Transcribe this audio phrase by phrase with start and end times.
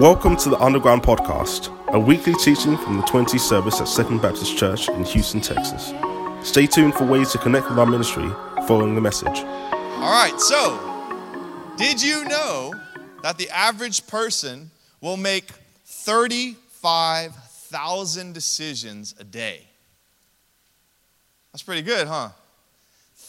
[0.00, 4.56] Welcome to the Underground Podcast, a weekly teaching from the 20 service at Second Baptist
[4.56, 5.92] Church in Houston, Texas.
[6.42, 8.30] Stay tuned for ways to connect with our ministry
[8.66, 9.40] following the message.
[9.40, 12.72] All right, so did you know
[13.22, 14.70] that the average person
[15.02, 15.50] will make
[15.84, 19.66] 35,000 decisions a day?
[21.52, 22.30] That's pretty good, huh?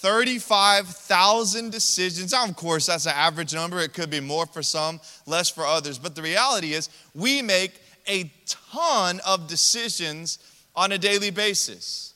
[0.02, 2.32] 35,000 decisions.
[2.32, 3.80] Now, of course, that's an average number.
[3.80, 6.00] It could be more for some, less for others.
[6.00, 10.40] But the reality is, we make a ton of decisions
[10.76, 12.16] on a daily basis.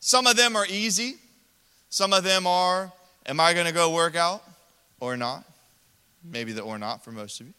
[0.00, 1.14] Some of them are easy,
[1.88, 2.92] some of them are,
[3.24, 4.42] am I going to go work out
[5.00, 5.44] or not?
[6.22, 7.54] Maybe the or not for most of you.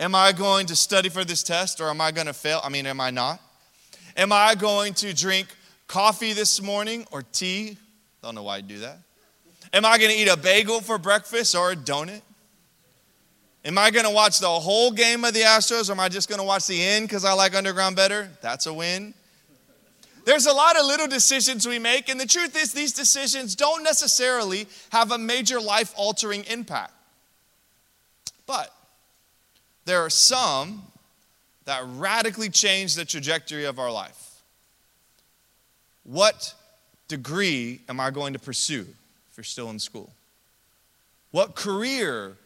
[0.00, 2.60] Am I going to study for this test or am I going to fail?
[2.64, 3.38] I mean, am I not?
[4.16, 5.48] Am I going to drink
[5.88, 7.76] coffee this morning or tea
[8.22, 8.98] don't know why you do that.
[9.72, 12.20] Am I going to eat a bagel for breakfast or a donut?
[13.64, 16.28] Am I going to watch the whole game of the Astros or am I just
[16.28, 18.28] going to watch the end because I like underground better?
[18.40, 19.14] That's a win.
[20.24, 23.82] There's a lot of little decisions we make, and the truth is, these decisions don't
[23.82, 26.92] necessarily have a major life altering impact.
[28.46, 28.72] But
[29.84, 30.82] there are some
[31.64, 34.42] that radically change the trajectory of our life.
[36.04, 36.54] What
[37.12, 38.86] degree am I going to pursue
[39.30, 40.10] if you're still in school?
[41.30, 42.38] What career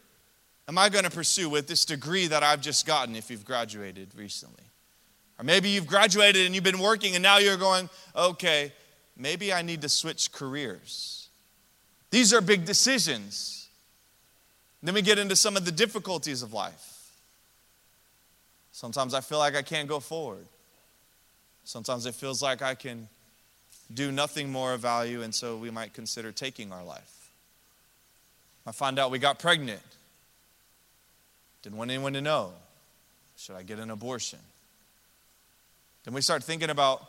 [0.67, 4.09] am I going to pursue with this degree that I've just gotten if you've graduated
[4.13, 4.65] recently?
[5.39, 8.73] Or maybe you've graduated and you've been working and now you're going, okay,
[9.15, 11.29] maybe I need to switch careers.
[12.11, 13.69] These are big decisions.
[14.83, 17.13] Then we get into some of the difficulties of life.
[18.73, 20.45] Sometimes I feel like I can't go forward.
[21.63, 23.07] Sometimes it feels like I can
[23.93, 27.31] do nothing more of value, and so we might consider taking our life.
[28.65, 29.81] I find out we got pregnant.
[31.61, 32.51] Didn't want anyone to know.
[33.37, 34.39] Should I get an abortion?
[36.03, 37.05] Then we start thinking about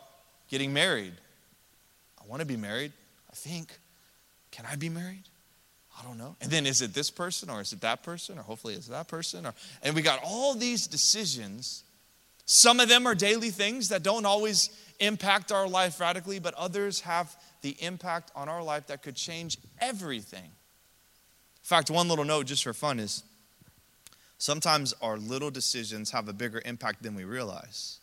[0.49, 1.13] getting married.
[2.21, 2.91] I want to be married.
[3.29, 3.77] I think.
[4.51, 5.23] Can I be married?
[5.99, 6.35] I don't know.
[6.41, 9.07] And then is it this person or is it that person or hopefully it's that
[9.07, 9.53] person or
[9.83, 11.83] and we got all these decisions.
[12.51, 17.01] Some of them are daily things that don't always impact our life radically, but others
[17.01, 20.45] have the impact on our life that could change everything.
[20.45, 20.49] In
[21.61, 23.21] fact, one little note just for fun is
[24.39, 27.99] sometimes our little decisions have a bigger impact than we realize.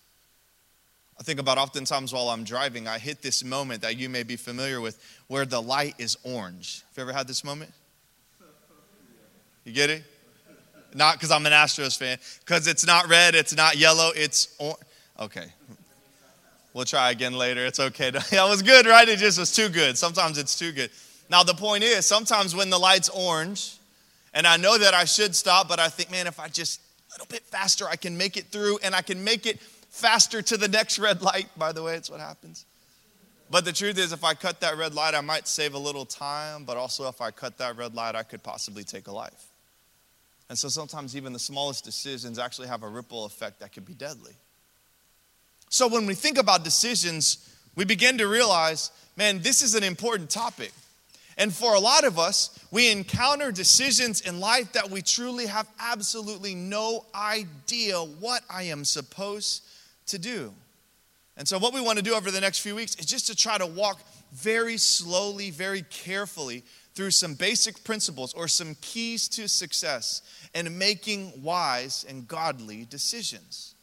[1.18, 4.36] I think about oftentimes while I'm driving, I hit this moment that you may be
[4.36, 6.84] familiar with where the light is orange.
[6.90, 7.72] Have you ever had this moment?
[9.64, 10.04] You get it?
[10.96, 14.80] Not because I'm an Astros fan, because it's not red, it's not yellow, it's orange.
[15.18, 15.46] Okay,
[16.76, 17.64] We'll try again later.
[17.64, 18.10] It's okay.
[18.30, 19.08] that was good, right?
[19.08, 19.96] It just was too good.
[19.96, 20.90] Sometimes it's too good.
[21.30, 23.78] Now, the point is, sometimes when the light's orange,
[24.34, 27.14] and I know that I should stop, but I think, man, if I just a
[27.14, 29.58] little bit faster, I can make it through and I can make it
[29.88, 31.48] faster to the next red light.
[31.56, 32.66] By the way, it's what happens.
[33.50, 36.04] But the truth is, if I cut that red light, I might save a little
[36.04, 39.46] time, but also if I cut that red light, I could possibly take a life.
[40.48, 43.94] And so sometimes even the smallest decisions actually have a ripple effect that could be
[43.94, 44.34] deadly.
[45.68, 50.30] So when we think about decisions, we begin to realize, man, this is an important
[50.30, 50.72] topic.
[51.38, 55.68] And for a lot of us, we encounter decisions in life that we truly have
[55.78, 59.62] absolutely no idea what I am supposed
[60.06, 60.54] to do.
[61.36, 63.36] And so, what we want to do over the next few weeks is just to
[63.36, 64.00] try to walk
[64.32, 66.64] very slowly, very carefully
[66.96, 70.22] through some basic principles or some keys to success
[70.54, 73.74] and making wise and godly decisions.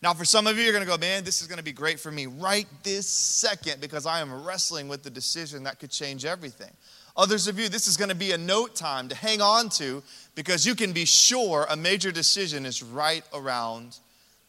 [0.00, 1.72] Now, for some of you, you're going to go, man, this is going to be
[1.72, 5.90] great for me right this second because I am wrestling with the decision that could
[5.90, 6.70] change everything.
[7.16, 10.04] Others of you, this is going to be a note time to hang on to
[10.36, 13.98] because you can be sure a major decision is right around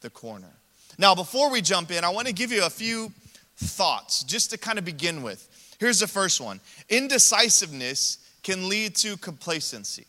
[0.02, 0.52] the corner.
[0.96, 3.12] Now, before we jump in, I want to give you a few
[3.60, 5.46] thoughts just to kind of begin with.
[5.78, 10.06] Here's the first one Indecisiveness can lead to complacency.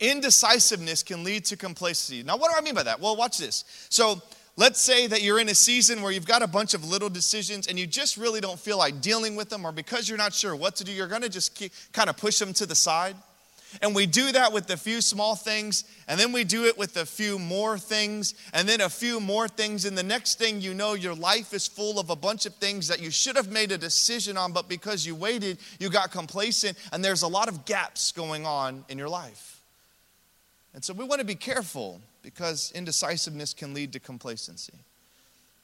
[0.00, 2.22] Indecisiveness can lead to complacency.
[2.22, 3.00] Now, what do I mean by that?
[3.00, 3.64] Well, watch this.
[3.88, 4.22] So,
[4.58, 7.68] Let's say that you're in a season where you've got a bunch of little decisions
[7.68, 10.56] and you just really don't feel like dealing with them, or because you're not sure
[10.56, 13.14] what to do, you're gonna just keep, kind of push them to the side.
[13.82, 16.96] And we do that with a few small things, and then we do it with
[16.96, 19.84] a few more things, and then a few more things.
[19.84, 22.88] And the next thing you know, your life is full of a bunch of things
[22.88, 26.78] that you should have made a decision on, but because you waited, you got complacent,
[26.92, 29.60] and there's a lot of gaps going on in your life.
[30.74, 34.74] And so we want to be careful because indecisiveness can lead to complacency.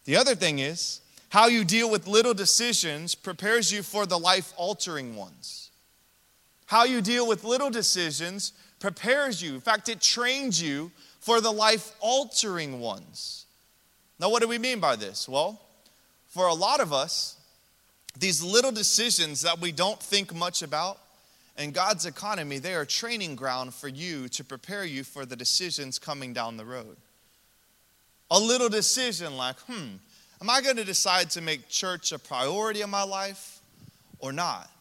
[0.05, 4.53] The other thing is, how you deal with little decisions prepares you for the life
[4.57, 5.64] altering ones.
[6.75, 9.55] How you deal with little decisions prepares you.
[9.55, 10.91] In fact, it trains you
[11.21, 13.47] for the life altering ones.
[14.19, 15.29] Now, what do we mean by this?
[15.29, 15.61] Well,
[16.27, 17.37] for a lot of us,
[18.19, 20.99] these little decisions that we don't think much about
[21.57, 26.01] in God's economy, they are training ground for you to prepare you for the decisions
[26.01, 26.97] coming down the road.
[28.33, 29.91] A little decision like, hmm,
[30.41, 33.61] am I going to decide to make church a priority in my life
[34.19, 34.74] or not?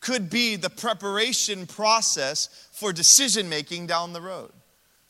[0.00, 4.50] Could be the preparation process for decision making down the road.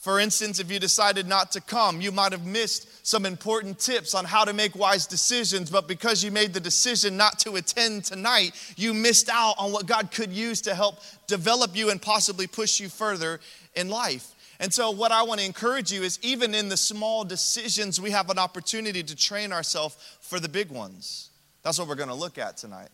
[0.01, 4.15] For instance, if you decided not to come, you might have missed some important tips
[4.15, 8.05] on how to make wise decisions, but because you made the decision not to attend
[8.05, 12.47] tonight, you missed out on what God could use to help develop you and possibly
[12.47, 13.41] push you further
[13.75, 14.35] in life.
[14.59, 18.11] And so, what I want to encourage you is even in the small decisions, we
[18.11, 21.29] have an opportunity to train ourselves for the big ones.
[21.63, 22.89] That's what we're going to look at tonight.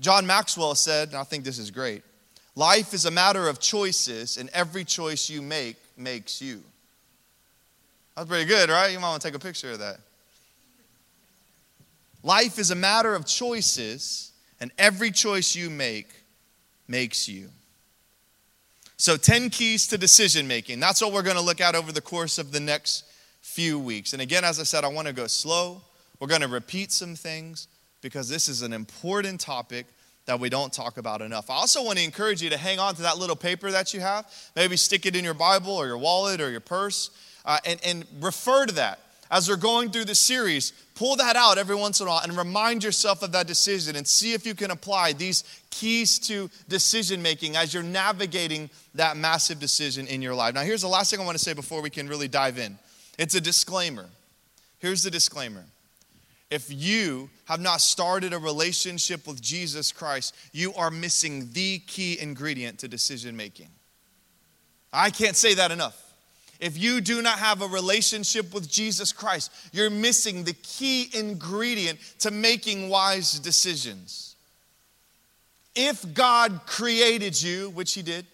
[0.00, 2.02] John Maxwell said, and I think this is great
[2.56, 6.62] life is a matter of choices, and every choice you make makes you.
[8.16, 8.90] That's pretty good, right?
[8.90, 9.98] You might want to take a picture of that.
[12.22, 16.08] Life is a matter of choices, and every choice you make
[16.88, 17.50] makes you.
[18.96, 20.80] So, 10 keys to decision making.
[20.80, 23.04] That's what we're going to look at over the course of the next
[23.42, 24.14] few weeks.
[24.14, 25.82] And again, as I said, I want to go slow.
[26.18, 27.68] We're going to repeat some things
[28.02, 29.86] because this is an important topic
[30.26, 31.50] that we don't talk about enough.
[31.50, 34.00] I also want to encourage you to hang on to that little paper that you
[34.00, 34.26] have.
[34.54, 37.10] Maybe stick it in your Bible or your wallet or your purse
[37.44, 39.00] uh, and, and refer to that.
[39.30, 42.36] As we're going through the series, pull that out every once in a while and
[42.36, 47.20] remind yourself of that decision and see if you can apply these keys to decision
[47.22, 50.54] making as you're navigating that massive decision in your life.
[50.54, 52.78] Now, here's the last thing I want to say before we can really dive in
[53.18, 54.06] it's a disclaimer.
[54.78, 55.64] Here's the disclaimer
[56.50, 62.18] if you have not started a relationship with Jesus Christ, you are missing the key
[62.20, 63.68] ingredient to decision making.
[64.92, 66.02] I can't say that enough.
[66.58, 71.98] If you do not have a relationship with Jesus Christ, you're missing the key ingredient
[72.20, 74.36] to making wise decisions.
[75.74, 78.24] If God created you, which He did,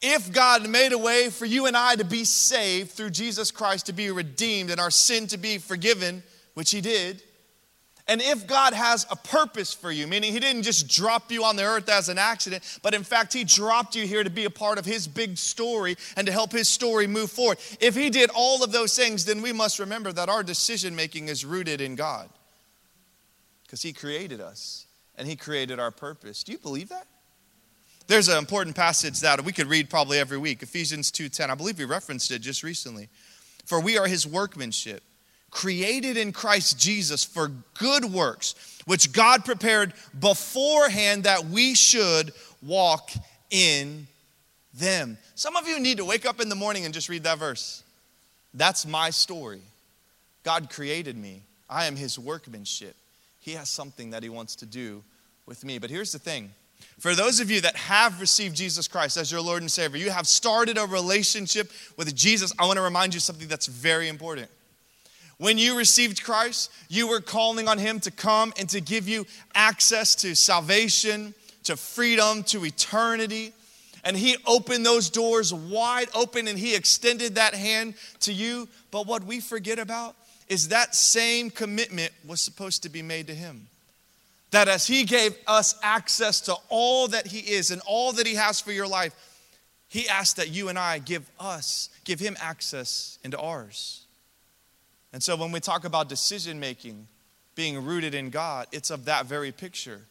[0.00, 3.86] if God made a way for you and I to be saved through Jesus Christ,
[3.86, 6.22] to be redeemed, and our sin to be forgiven,
[6.56, 7.22] which he did,
[8.08, 11.56] and if God has a purpose for you, meaning He didn't just drop you on
[11.56, 14.50] the earth as an accident, but in fact, He dropped you here to be a
[14.50, 17.58] part of His big story and to help His story move forward.
[17.80, 21.28] If He did all of those things, then we must remember that our decision making
[21.28, 22.28] is rooted in God
[23.64, 24.86] because He created us
[25.16, 26.44] and He created our purpose.
[26.44, 27.08] Do you believe that?
[28.06, 31.50] There's an important passage that we could read probably every week Ephesians 2:10.
[31.50, 33.08] I believe we referenced it just recently.
[33.64, 35.02] For we are His workmanship
[35.50, 38.54] created in Christ Jesus for good works,
[38.84, 42.32] which God prepared beforehand that we should
[42.62, 43.10] walk
[43.50, 44.06] in
[44.74, 45.18] them.
[45.34, 47.82] Some of you need to wake up in the morning and just read that verse.
[48.54, 49.62] That's my story.
[50.42, 52.94] God created me, I am His workmanship.
[53.40, 55.02] He has something that He wants to do
[55.46, 55.78] with me.
[55.78, 56.50] But here's the thing.
[56.98, 60.10] For those of you that have received Jesus Christ as your Lord and Savior, you
[60.10, 62.52] have started a relationship with Jesus.
[62.58, 64.48] I want to remind you something that's very important.
[65.38, 69.26] When you received Christ, you were calling on Him to come and to give you
[69.54, 71.34] access to salvation,
[71.64, 73.52] to freedom, to eternity.
[74.02, 78.66] And He opened those doors wide open and He extended that hand to you.
[78.90, 80.16] But what we forget about
[80.48, 83.66] is that same commitment was supposed to be made to Him.
[84.52, 88.36] That as He gave us access to all that He is and all that He
[88.36, 89.12] has for your life,
[89.88, 94.05] He asked that you and I give us, give Him access into ours.
[95.16, 97.08] And so when we talk about decision making
[97.54, 100.02] being rooted in God, it's of that very picture.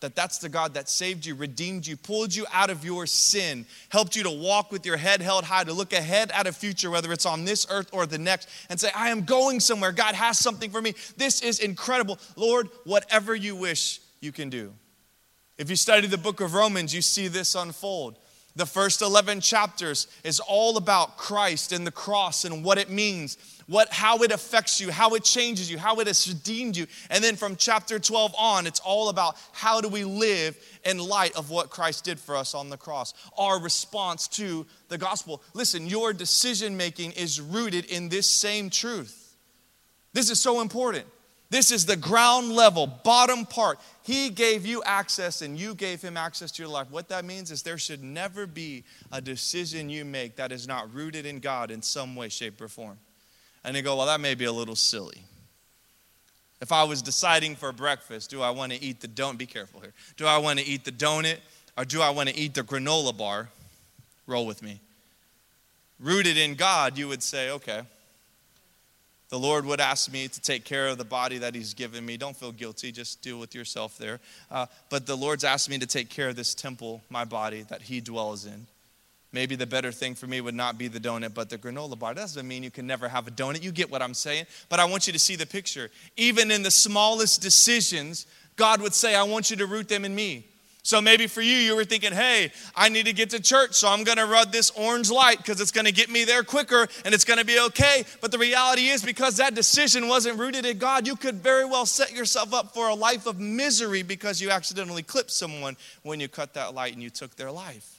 [0.00, 3.64] That that's the God that saved you, redeemed you, pulled you out of your sin,
[3.90, 6.90] helped you to walk with your head held high, to look ahead at a future,
[6.90, 9.92] whether it's on this earth or the next, and say, I am going somewhere.
[9.92, 10.94] God has something for me.
[11.16, 12.18] This is incredible.
[12.34, 14.72] Lord, whatever you wish, you can do.
[15.58, 18.18] If you study the book of Romans, you see this unfold.
[18.56, 23.38] The first 11 chapters is all about Christ and the cross and what it means
[23.68, 26.86] what, how it affects you, how it changes you, how it has redeemed you.
[27.10, 31.36] And then from chapter 12 on, it's all about how do we live in light
[31.36, 35.42] of what Christ did for us on the cross, our response to the gospel.
[35.52, 39.36] Listen, your decision making is rooted in this same truth.
[40.14, 41.04] This is so important.
[41.50, 43.78] This is the ground level, bottom part.
[44.02, 46.90] He gave you access and you gave him access to your life.
[46.90, 50.92] What that means is there should never be a decision you make that is not
[50.92, 52.98] rooted in God in some way, shape, or form.
[53.64, 55.22] And they go, well, that may be a little silly.
[56.60, 59.38] If I was deciding for breakfast, do I want to eat the donut?
[59.38, 59.92] Be careful here.
[60.16, 61.38] Do I want to eat the donut
[61.76, 63.48] Or do I want to eat the granola bar?
[64.26, 64.80] Roll with me.
[66.00, 67.82] Rooted in God, you would say, okay.
[69.30, 72.16] The Lord would ask me to take care of the body that He's given me.
[72.16, 74.20] Don't feel guilty, just deal with yourself there.
[74.50, 77.82] Uh, but the Lord's asked me to take care of this temple, my body, that
[77.82, 78.66] He dwells in.
[79.30, 82.14] Maybe the better thing for me would not be the donut, but the granola bar.
[82.14, 83.62] That doesn't mean you can never have a donut.
[83.62, 84.46] You get what I'm saying.
[84.68, 85.90] But I want you to see the picture.
[86.16, 90.14] Even in the smallest decisions, God would say, I want you to root them in
[90.14, 90.46] me.
[90.82, 93.88] So maybe for you, you were thinking, hey, I need to get to church, so
[93.88, 97.24] I'm gonna run this orange light because it's gonna get me there quicker and it's
[97.24, 98.04] gonna be okay.
[98.22, 101.84] But the reality is, because that decision wasn't rooted in God, you could very well
[101.84, 106.28] set yourself up for a life of misery because you accidentally clipped someone when you
[106.28, 107.97] cut that light and you took their life.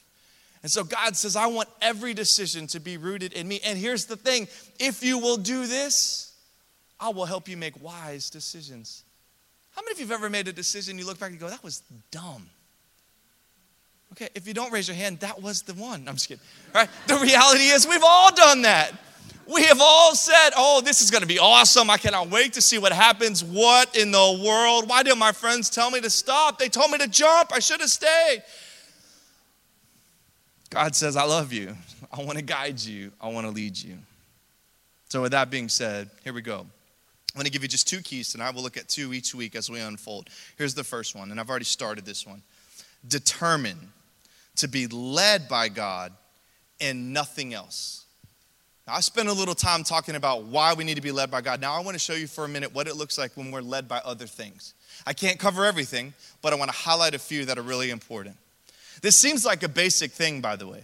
[0.62, 3.62] And so God says, I want every decision to be rooted in me.
[3.66, 4.48] And here's the thing
[4.80, 6.34] if you will do this,
[7.00, 9.04] I will help you make wise decisions.
[9.72, 11.64] How many of you have ever made a decision, you look back and go, that
[11.64, 12.50] was dumb?
[14.14, 16.08] Okay, if you don't raise your hand, that was the one.
[16.08, 16.44] I'm just kidding.
[16.74, 16.90] All right?
[17.08, 18.92] The reality is, we've all done that.
[19.48, 21.90] We have all said, Oh, this is going to be awesome.
[21.90, 23.44] I cannot wait to see what happens.
[23.44, 24.88] What in the world?
[24.88, 26.60] Why did my friends tell me to stop?
[26.60, 27.52] They told me to jump.
[27.52, 28.44] I should have stayed.
[30.70, 31.76] God says, I love you.
[32.12, 33.12] I want to guide you.
[33.22, 33.98] I want to lead you.
[35.10, 36.60] So, with that being said, here we go.
[36.60, 38.54] I'm going to give you just two keys tonight.
[38.54, 40.30] We'll look at two each week as we unfold.
[40.58, 42.42] Here's the first one, and I've already started this one.
[43.08, 43.92] Determine
[44.58, 46.12] to be led by God
[46.82, 48.06] and nothing else.
[48.88, 51.42] Now, I spent a little time talking about why we need to be led by
[51.42, 51.62] God.
[51.62, 53.62] Now, I want to show you for a minute what it looks like when we're
[53.62, 54.74] led by other things.
[55.06, 58.36] I can't cover everything, but I want to highlight a few that are really important.
[59.02, 60.84] This seems like a basic thing, by the way.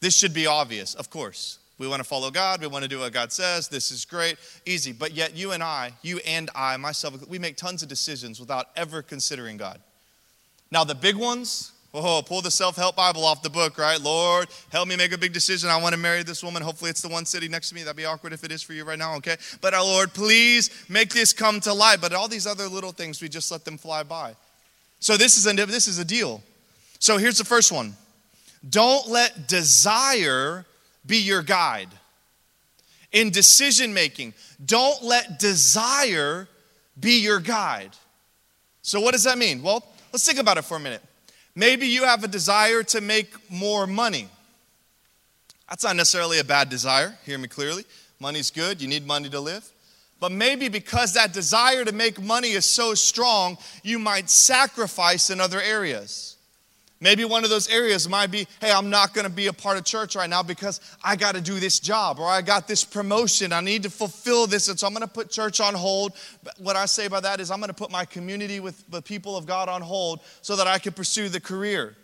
[0.00, 1.58] This should be obvious, of course.
[1.78, 2.60] We want to follow God.
[2.60, 3.68] We want to do what God says.
[3.68, 4.36] This is great,
[4.66, 4.92] easy.
[4.92, 8.66] But yet, you and I, you and I, myself, we make tons of decisions without
[8.76, 9.80] ever considering God.
[10.72, 14.00] Now, the big ones, oh, pull the self help Bible off the book, right?
[14.00, 15.70] Lord, help me make a big decision.
[15.70, 16.62] I want to marry this woman.
[16.62, 17.84] Hopefully, it's the one sitting next to me.
[17.84, 19.36] That'd be awkward if it is for you right now, okay?
[19.60, 22.00] But, our uh, Lord, please make this come to light.
[22.00, 24.34] But all these other little things, we just let them fly by.
[24.98, 26.42] So, this is a, this is a deal.
[26.98, 27.96] So here's the first one
[28.68, 30.66] don't let desire
[31.06, 31.88] be your guide.
[33.10, 36.46] In decision making, don't let desire
[36.98, 37.92] be your guide.
[38.82, 39.62] So, what does that mean?
[39.62, 41.02] Well, let's think about it for a minute.
[41.54, 44.28] Maybe you have a desire to make more money.
[45.68, 47.84] That's not necessarily a bad desire, hear me clearly.
[48.20, 49.68] Money's good, you need money to live.
[50.20, 55.40] But maybe because that desire to make money is so strong, you might sacrifice in
[55.40, 56.37] other areas.
[57.00, 59.78] Maybe one of those areas might be, hey, I'm not going to be a part
[59.78, 62.82] of church right now because I got to do this job or I got this
[62.82, 63.52] promotion.
[63.52, 64.68] I need to fulfill this.
[64.68, 66.14] And so I'm going to put church on hold.
[66.42, 69.00] But what I say by that is I'm going to put my community with the
[69.00, 71.96] people of God on hold so that I can pursue the career.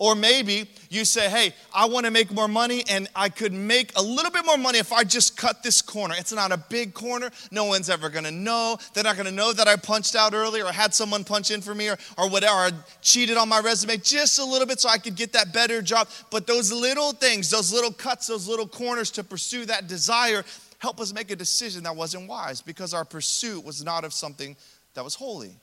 [0.00, 3.92] Or maybe you say, hey, I want to make more money and I could make
[3.96, 6.14] a little bit more money if I just cut this corner.
[6.16, 7.30] It's not a big corner.
[7.50, 8.78] No one's ever going to know.
[8.94, 11.60] They're not going to know that I punched out earlier or had someone punch in
[11.60, 12.54] for me or, or whatever.
[12.54, 12.70] I
[13.02, 16.08] cheated on my resume just a little bit so I could get that better job.
[16.30, 20.44] But those little things, those little cuts, those little corners to pursue that desire
[20.78, 24.56] help us make a decision that wasn't wise because our pursuit was not of something
[24.94, 25.54] that was holy.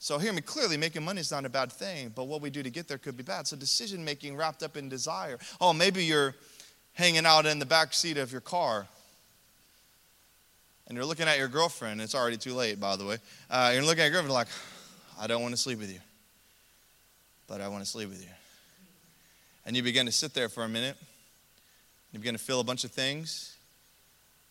[0.00, 2.62] So, hear me clearly, making money is not a bad thing, but what we do
[2.62, 3.46] to get there could be bad.
[3.46, 5.38] So, decision making wrapped up in desire.
[5.60, 6.34] Oh, maybe you're
[6.94, 8.86] hanging out in the back seat of your car
[10.88, 12.00] and you're looking at your girlfriend.
[12.00, 13.18] It's already too late, by the way.
[13.50, 14.48] Uh, you're looking at your girlfriend like,
[15.20, 16.00] I don't want to sleep with you,
[17.46, 18.30] but I want to sleep with you.
[19.66, 20.96] And you begin to sit there for a minute.
[22.12, 23.54] You begin to feel a bunch of things,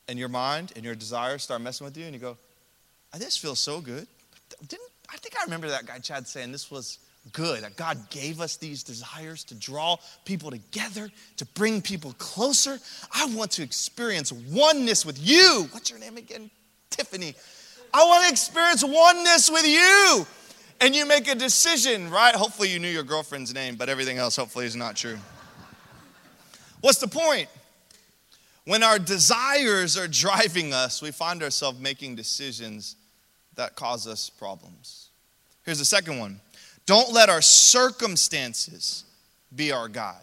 [0.08, 2.38] and your mind and your desires start messing with you, and you go,
[3.18, 4.06] This feels so good.
[4.68, 7.00] Didn't I think I remember that guy, Chad, saying this was
[7.34, 12.80] good, that God gave us these desires to draw people together, to bring people closer.
[13.14, 15.68] I want to experience oneness with you.
[15.72, 16.50] What's your name again?
[16.90, 17.36] Tiffany.
[17.94, 20.26] I want to experience oneness with you.
[20.80, 22.36] And you make a decision, right?
[22.36, 25.18] Hopefully, you knew your girlfriend's name, but everything else, hopefully, is not true.
[26.82, 27.50] What's the point?
[28.66, 32.96] When our desires are driving us, we find ourselves making decisions
[33.58, 35.10] that cause us problems.
[35.66, 36.40] Here's the second one
[36.86, 39.04] don't let our circumstances
[39.54, 40.22] be our guide.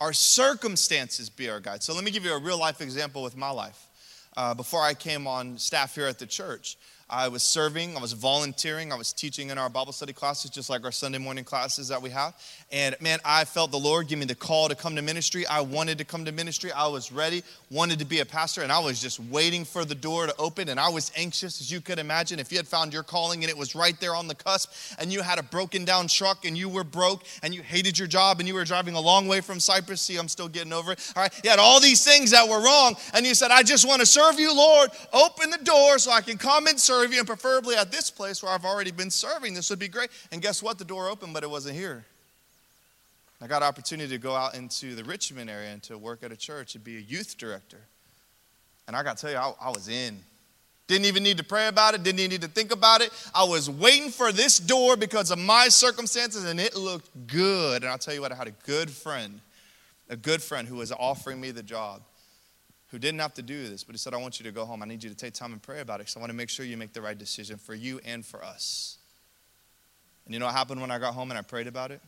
[0.00, 1.82] Our circumstances be our guide.
[1.82, 3.88] So let me give you a real life example with my life.
[4.36, 6.76] Uh, before I came on staff here at the church,
[7.12, 10.70] I was serving, I was volunteering, I was teaching in our Bible study classes, just
[10.70, 12.34] like our Sunday morning classes that we have.
[12.72, 15.46] And man, I felt the Lord give me the call to come to ministry.
[15.46, 16.72] I wanted to come to ministry.
[16.72, 19.94] I was ready, wanted to be a pastor, and I was just waiting for the
[19.94, 20.70] door to open.
[20.70, 23.50] And I was anxious, as you could imagine, if you had found your calling and
[23.50, 26.56] it was right there on the cusp, and you had a broken down truck and
[26.56, 29.42] you were broke and you hated your job and you were driving a long way
[29.42, 30.00] from Cypress.
[30.00, 31.12] See, I'm still getting over it.
[31.14, 33.86] All right, you had all these things that were wrong, and you said, I just
[33.86, 34.88] want to serve you, Lord.
[35.12, 38.10] Open the door so I can come and serve serve you, and preferably at this
[38.10, 39.54] place where I've already been serving.
[39.54, 40.10] This would be great.
[40.30, 40.78] And guess what?
[40.78, 42.04] The door opened, but it wasn't here.
[43.40, 46.30] I got an opportunity to go out into the Richmond area and to work at
[46.30, 47.80] a church and be a youth director.
[48.86, 50.16] And I got to tell you, I, I was in.
[50.86, 53.10] Didn't even need to pray about it, didn't even need to think about it.
[53.34, 57.82] I was waiting for this door because of my circumstances, and it looked good.
[57.82, 59.40] And I'll tell you what, I had a good friend,
[60.08, 62.02] a good friend who was offering me the job
[62.92, 64.82] who didn't have to do this, but he said, I want you to go home.
[64.82, 66.50] I need you to take time and pray about it because I want to make
[66.50, 68.98] sure you make the right decision for you and for us.
[70.26, 72.02] And you know what happened when I got home and I prayed about it?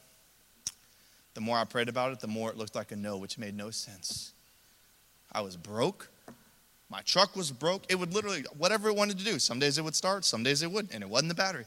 [1.33, 3.57] The more I prayed about it, the more it looked like a no, which made
[3.57, 4.33] no sense.
[5.33, 6.11] I was broke.
[6.91, 7.85] My truck was broke.
[7.89, 10.63] It would literally, whatever it wanted to do, some days it would start, some days
[10.63, 11.65] it wouldn't, and it wasn't the battery.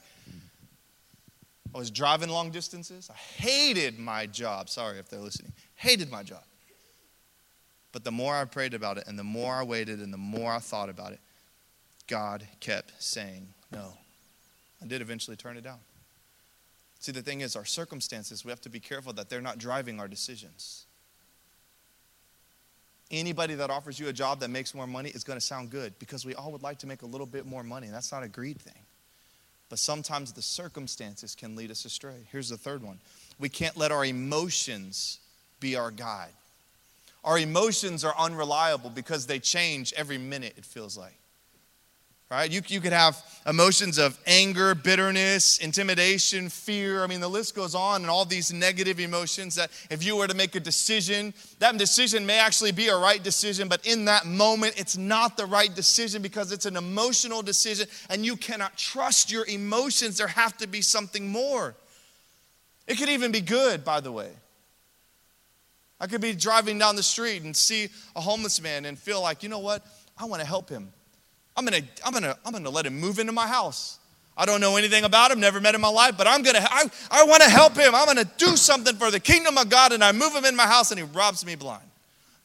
[1.74, 3.10] I was driving long distances.
[3.12, 4.70] I hated my job.
[4.70, 5.52] Sorry if they're listening.
[5.74, 6.44] Hated my job.
[7.92, 10.52] But the more I prayed about it and the more I waited and the more
[10.52, 11.20] I thought about it,
[12.06, 13.92] God kept saying no.
[14.82, 15.78] I did eventually turn it down.
[17.00, 20.00] See, the thing is, our circumstances, we have to be careful that they're not driving
[20.00, 20.84] our decisions.
[23.10, 25.98] Anybody that offers you a job that makes more money is going to sound good
[25.98, 27.88] because we all would like to make a little bit more money.
[27.88, 28.82] That's not a greed thing.
[29.70, 32.26] But sometimes the circumstances can lead us astray.
[32.32, 32.98] Here's the third one
[33.38, 35.20] we can't let our emotions
[35.60, 36.32] be our guide.
[37.24, 41.18] Our emotions are unreliable because they change every minute, it feels like.
[42.30, 42.50] Right?
[42.50, 47.02] You, you could have emotions of anger, bitterness, intimidation, fear.
[47.02, 50.26] I mean, the list goes on, and all these negative emotions that if you were
[50.26, 54.26] to make a decision, that decision may actually be a right decision, but in that
[54.26, 59.32] moment, it's not the right decision because it's an emotional decision, and you cannot trust
[59.32, 60.18] your emotions.
[60.18, 61.74] There have to be something more.
[62.86, 64.32] It could even be good, by the way.
[66.00, 69.42] I could be driving down the street and see a homeless man and feel like,
[69.42, 69.84] you know what?
[70.16, 70.92] I want to help him.
[71.56, 73.98] I'm gonna, I'm gonna, I'm gonna let him move into my house.
[74.36, 76.60] I don't know anything about him, never met him in my life, but I'm gonna,
[76.62, 77.92] I, I want to help him.
[77.96, 80.66] I'm gonna do something for the kingdom of God, and I move him in my
[80.66, 81.82] house, and he robs me blind.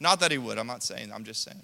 [0.00, 0.58] Not that he would.
[0.58, 1.12] I'm not saying.
[1.14, 1.62] I'm just saying.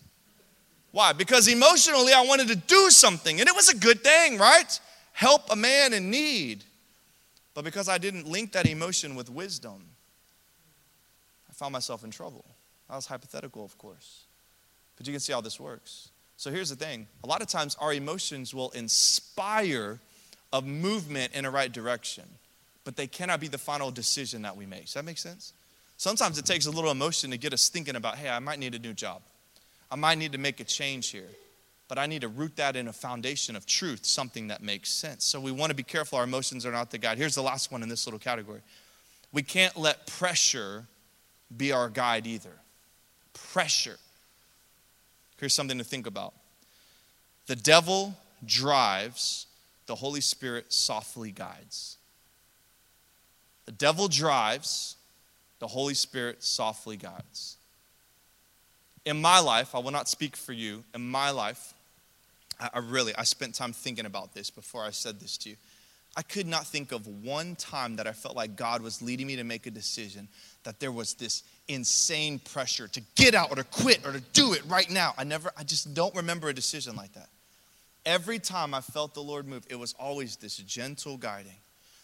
[0.93, 1.13] Why?
[1.13, 4.79] Because emotionally, I wanted to do something, and it was a good thing, right?
[5.13, 6.63] Help a man in need.
[7.55, 9.85] But because I didn't link that emotion with wisdom,
[11.61, 12.45] found myself in trouble.
[12.89, 14.25] That was hypothetical, of course.
[14.97, 16.09] But you can see how this works.
[16.39, 20.01] So here's the thing a lot of times our emotions will inspire
[20.55, 22.25] a movement in a right direction,
[22.85, 24.87] but they cannot be the final decision that we make.
[24.87, 25.53] Does that make sense?
[25.99, 28.75] Sometimes it takes a little emotion to get us thinking about, hey, I might need
[28.75, 29.21] a new job.
[29.91, 31.29] I might need to make a change here.
[31.89, 35.27] But I need to root that in a foundation of truth, something that makes sense.
[35.27, 37.19] So we want to be careful our emotions are not the guide.
[37.19, 38.61] Here's the last one in this little category.
[39.31, 40.87] We can't let pressure
[41.57, 42.53] be our guide either.
[43.33, 43.99] Pressure.
[45.39, 46.35] Here's something to think about
[47.47, 49.47] the devil drives,
[49.87, 51.97] the Holy Spirit softly guides.
[53.67, 54.97] The devil drives,
[55.59, 57.57] the Holy Spirit softly guides.
[59.05, 60.85] In my life, I will not speak for you.
[60.95, 61.75] In my life,
[62.61, 65.57] I, really, I spent time thinking about this before I said this to you.
[66.17, 69.37] I could not think of one time that I felt like God was leading me
[69.37, 70.29] to make a decision
[70.65, 74.53] that there was this insane pressure to get out or to quit or to do
[74.53, 75.15] it right now.
[75.17, 77.29] I never, I just don't remember a decision like that.
[78.05, 81.59] Every time I felt the Lord move, it was always this gentle guiding,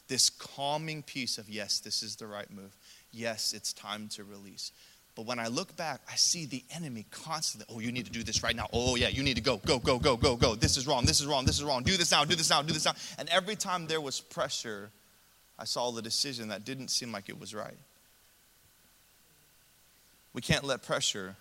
[0.08, 2.76] this calming peace of, yes, this is the right move.
[3.12, 4.72] Yes, it's time to release.
[5.16, 8.22] But when I look back, I see the enemy constantly, oh, you need to do
[8.22, 8.68] this right now.
[8.70, 10.54] Oh, yeah, you need to go, go, go, go, go, go.
[10.54, 11.82] This is wrong, this is wrong, this is wrong.
[11.82, 12.92] Do this now, do this now, do this now.
[13.18, 14.90] And every time there was pressure,
[15.58, 17.78] I saw the decision that didn't seem like it was right.
[20.34, 21.34] We can't let pressure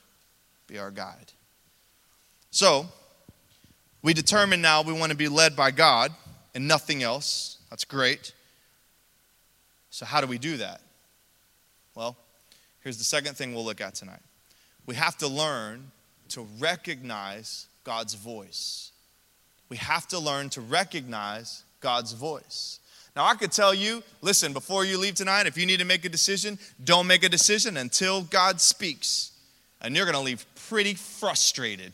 [0.67, 1.33] be our guide.
[2.51, 2.87] So,
[4.01, 6.13] we determine now we want to be led by God
[6.53, 7.57] and nothing else.
[7.69, 8.31] That's great.
[9.89, 10.79] So, how do we do that?
[11.93, 12.15] Well,
[12.85, 14.21] here's the second thing we'll look at tonight.
[14.85, 15.91] We have to learn
[16.29, 18.91] to recognize God's voice.
[19.69, 22.79] We have to learn to recognize God's voice.
[23.15, 26.05] Now, I could tell you, listen, before you leave tonight, if you need to make
[26.05, 29.31] a decision, don't make a decision until God speaks.
[29.81, 31.91] And you're going to leave pretty frustrated.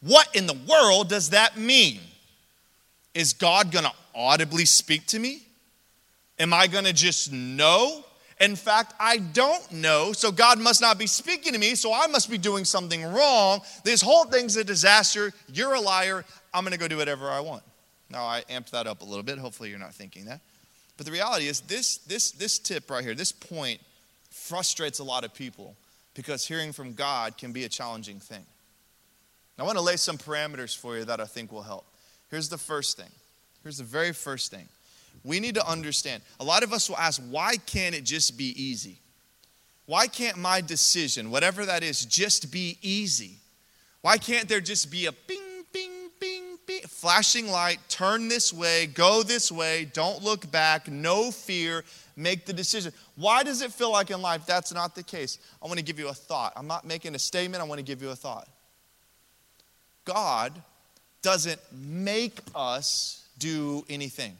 [0.00, 2.00] What in the world does that mean?
[3.12, 5.42] Is God going to audibly speak to me?
[6.38, 8.04] Am I going to just know?
[8.40, 12.06] In fact, I don't know, so God must not be speaking to me, so I
[12.06, 13.60] must be doing something wrong.
[13.84, 15.32] This whole thing's a disaster.
[15.52, 16.24] You're a liar.
[16.54, 17.62] I'm going to go do whatever I want.
[18.08, 19.38] Now, I amped that up a little bit.
[19.38, 20.40] Hopefully, you're not thinking that.
[20.96, 23.80] But the reality is, this, this, this tip right here, this point,
[24.30, 25.76] frustrates a lot of people
[26.14, 28.44] because hearing from God can be a challenging thing.
[29.58, 31.84] I want to lay some parameters for you that I think will help.
[32.30, 33.10] Here's the first thing.
[33.62, 34.66] Here's the very first thing
[35.24, 36.22] we need to understand.
[36.38, 38.98] A lot of us will ask, why can't it just be easy?
[39.86, 43.36] Why can't my decision, whatever that is, just be easy?
[44.02, 48.86] Why can't there just be a bing, bing, bing, bing, flashing light, turn this way,
[48.86, 51.84] go this way, don't look back, no fear,
[52.16, 52.92] make the decision?
[53.16, 55.38] Why does it feel like in life that's not the case?
[55.62, 56.52] I want to give you a thought.
[56.56, 58.48] I'm not making a statement, I want to give you a thought.
[60.04, 60.52] God
[61.20, 64.36] doesn't make us do anything.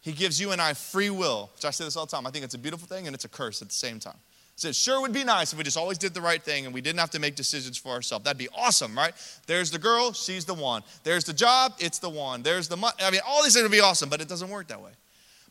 [0.00, 2.26] He gives you and I free will, which I say this all the time.
[2.26, 4.16] I think it's a beautiful thing and it's a curse at the same time.
[4.54, 6.74] He says, sure would be nice if we just always did the right thing and
[6.74, 8.24] we didn't have to make decisions for ourselves.
[8.24, 9.14] That'd be awesome, right?
[9.46, 10.82] There's the girl, she's the one.
[11.04, 12.42] There's the job, it's the one.
[12.42, 12.96] There's the money.
[13.00, 14.90] I mean, all these things would be awesome, but it doesn't work that way.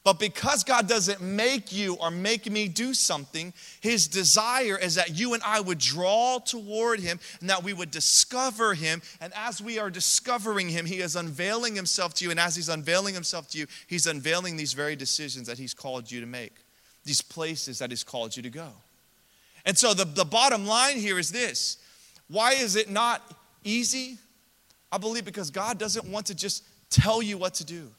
[0.07, 5.19] But because God doesn't make you or make me do something, His desire is that
[5.19, 9.01] you and I would draw toward Him and that we would discover Him.
[9.19, 12.31] And as we are discovering Him, He is unveiling Himself to you.
[12.31, 16.09] And as He's unveiling Himself to you, He's unveiling these very decisions that He's called
[16.09, 16.53] you to make,
[17.03, 18.69] these places that He's called you to go.
[19.65, 21.79] And so the, the bottom line here is this
[22.29, 23.29] why is it not
[23.65, 24.19] easy?
[24.89, 27.89] I believe because God doesn't want to just tell you what to do,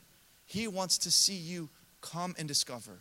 [0.47, 1.69] He wants to see you
[2.11, 2.99] Come and discover.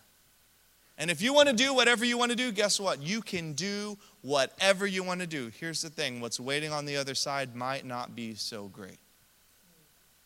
[0.97, 3.01] And if you want to do whatever you want to do, guess what?
[3.01, 5.51] You can do whatever you want to do.
[5.59, 8.97] Here's the thing what's waiting on the other side might not be so great.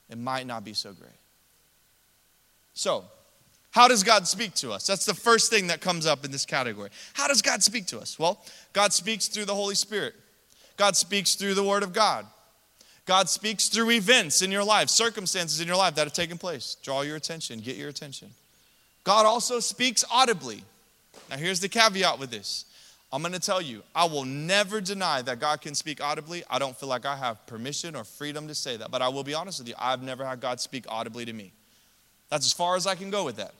[0.10, 1.12] It might not be so great.
[2.74, 3.04] So,
[3.72, 4.88] how does God speak to us?
[4.88, 6.89] That's the first thing that comes up in this category.
[7.13, 8.17] How does God speak to us?
[8.17, 10.13] Well, God speaks through the Holy Spirit,
[10.78, 12.26] God speaks through the Word of God.
[13.08, 16.78] God speaks through events in your life, circumstances in your life that have taken place.
[16.84, 18.30] Draw your attention, get your attention.
[19.03, 20.63] God also speaks audibly.
[21.29, 22.65] Now, here's the caveat with this.
[23.13, 26.43] I'm going to tell you, I will never deny that God can speak audibly.
[26.49, 28.89] I don't feel like I have permission or freedom to say that.
[28.89, 31.51] But I will be honest with you, I've never had God speak audibly to me.
[32.29, 33.53] That's as far as I can go with that.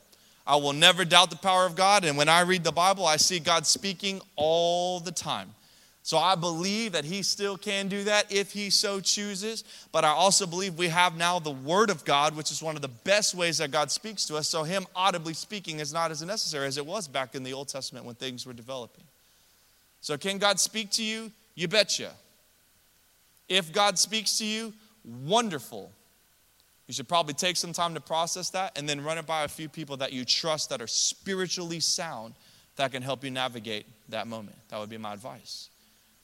[0.48, 2.06] I will never doubt the power of God.
[2.06, 5.54] And when I read the Bible, I see God speaking all the time.
[6.04, 9.64] So I believe that he still can do that if he so chooses.
[9.92, 12.82] But I also believe we have now the Word of God, which is one of
[12.82, 14.48] the best ways that God speaks to us.
[14.48, 17.68] So him audibly speaking is not as necessary as it was back in the Old
[17.68, 19.04] Testament when things were developing.
[20.02, 21.32] So can God speak to you?
[21.54, 22.12] You betcha.
[23.48, 24.74] If God speaks to you,
[25.06, 25.92] wonderful.
[26.88, 29.48] You should probably take some time to process that and then run it by a
[29.48, 32.34] few people that you trust that are spiritually sound
[32.78, 34.58] that can help you navigate that moment.
[34.70, 35.70] That would be my advice.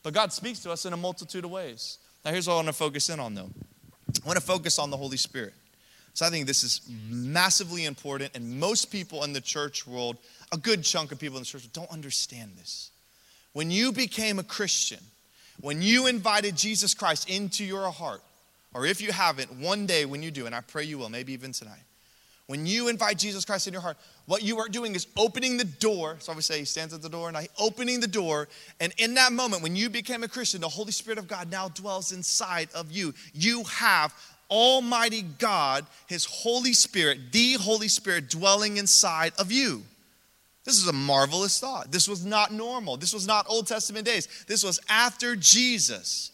[0.07, 1.97] But God speaks to us in a multitude of ways.
[2.23, 3.49] Now, here's what I want to focus in on, though.
[4.23, 5.53] I want to focus on the Holy Spirit.
[6.13, 10.15] So I think this is massively important, and most people in the church world,
[10.53, 12.89] a good chunk of people in the church, don't understand this.
[13.51, 15.01] When you became a Christian,
[15.59, 18.21] when you invited Jesus Christ into your heart,
[18.73, 21.33] or if you haven't, one day when you do, and I pray you will, maybe
[21.33, 21.83] even tonight,
[22.47, 25.65] when you invite Jesus Christ in your heart, what you are doing is opening the
[25.65, 26.15] door.
[26.19, 28.47] So I say he stands at the door and I opening the door.
[28.79, 31.67] And in that moment, when you became a Christian, the Holy Spirit of God now
[31.69, 33.13] dwells inside of you.
[33.33, 34.13] You have
[34.49, 39.83] Almighty God, His Holy Spirit, the Holy Spirit dwelling inside of you.
[40.63, 41.91] This is a marvelous thought.
[41.91, 42.95] This was not normal.
[42.95, 44.27] This was not Old Testament days.
[44.47, 46.31] This was after Jesus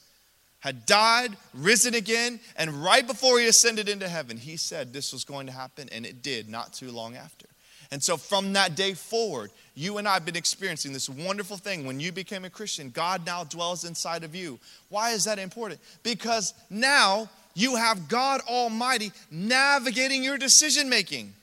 [0.64, 5.26] had died, risen again, and right before he ascended into heaven, he said this was
[5.26, 7.48] going to happen, and it did not too long after.
[7.92, 11.86] And so from that day forward, you and I have been experiencing this wonderful thing.
[11.86, 14.58] When you became a Christian, God now dwells inside of you.
[14.88, 15.82] Why is that important?
[16.02, 21.34] Because now you have God Almighty navigating your decision making.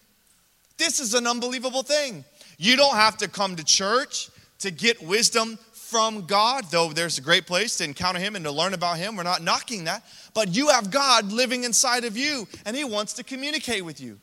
[0.79, 2.25] This is an unbelievable thing.
[2.57, 4.31] You don't have to come to church
[4.61, 5.59] to get wisdom
[5.91, 9.17] from God, though there's a great place to encounter Him and to learn about Him.
[9.17, 10.05] We're not knocking that.
[10.35, 14.19] But you have God living inside of you, and He wants to communicate with you.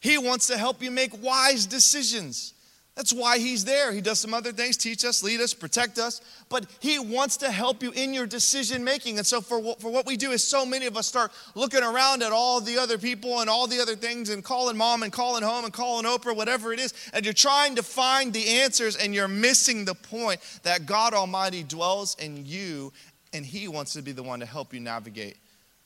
[0.00, 2.54] He wants to help you make wise decisions.
[2.94, 3.90] That's why he's there.
[3.90, 7.50] He does some other things, teach us, lead us, protect us, but he wants to
[7.50, 9.16] help you in your decision making.
[9.16, 11.82] And so, for what, for what we do is so many of us start looking
[11.82, 15.12] around at all the other people and all the other things and calling mom and
[15.12, 18.96] calling home and calling Oprah, whatever it is, and you're trying to find the answers
[18.96, 22.92] and you're missing the point that God Almighty dwells in you
[23.32, 25.38] and he wants to be the one to help you navigate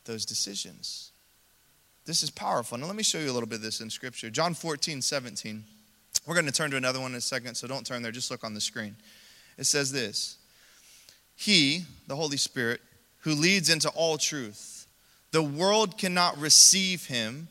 [0.06, 1.12] those decisions.
[2.04, 2.78] This is powerful.
[2.78, 4.28] Now, let me show you a little bit of this in Scripture.
[4.28, 5.64] John 14, 17.
[6.26, 8.12] We're going to turn to another one in a second, so don't turn there.
[8.12, 8.96] Just look on the screen.
[9.58, 10.38] It says this
[11.36, 12.80] He, the Holy Spirit,
[13.20, 14.86] who leads into all truth,
[15.32, 17.48] the world cannot receive him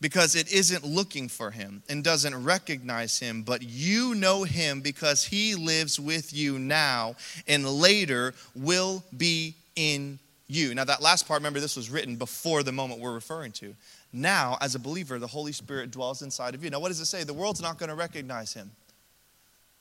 [0.00, 5.24] because it isn't looking for him and doesn't recognize him, but you know him because
[5.24, 7.16] he lives with you now
[7.48, 10.74] and later will be in you.
[10.74, 13.74] Now, that last part, remember, this was written before the moment we're referring to.
[14.16, 16.70] Now, as a believer, the Holy Spirit dwells inside of you.
[16.70, 17.22] Now, what does it say?
[17.22, 18.70] The world's not going to recognize him.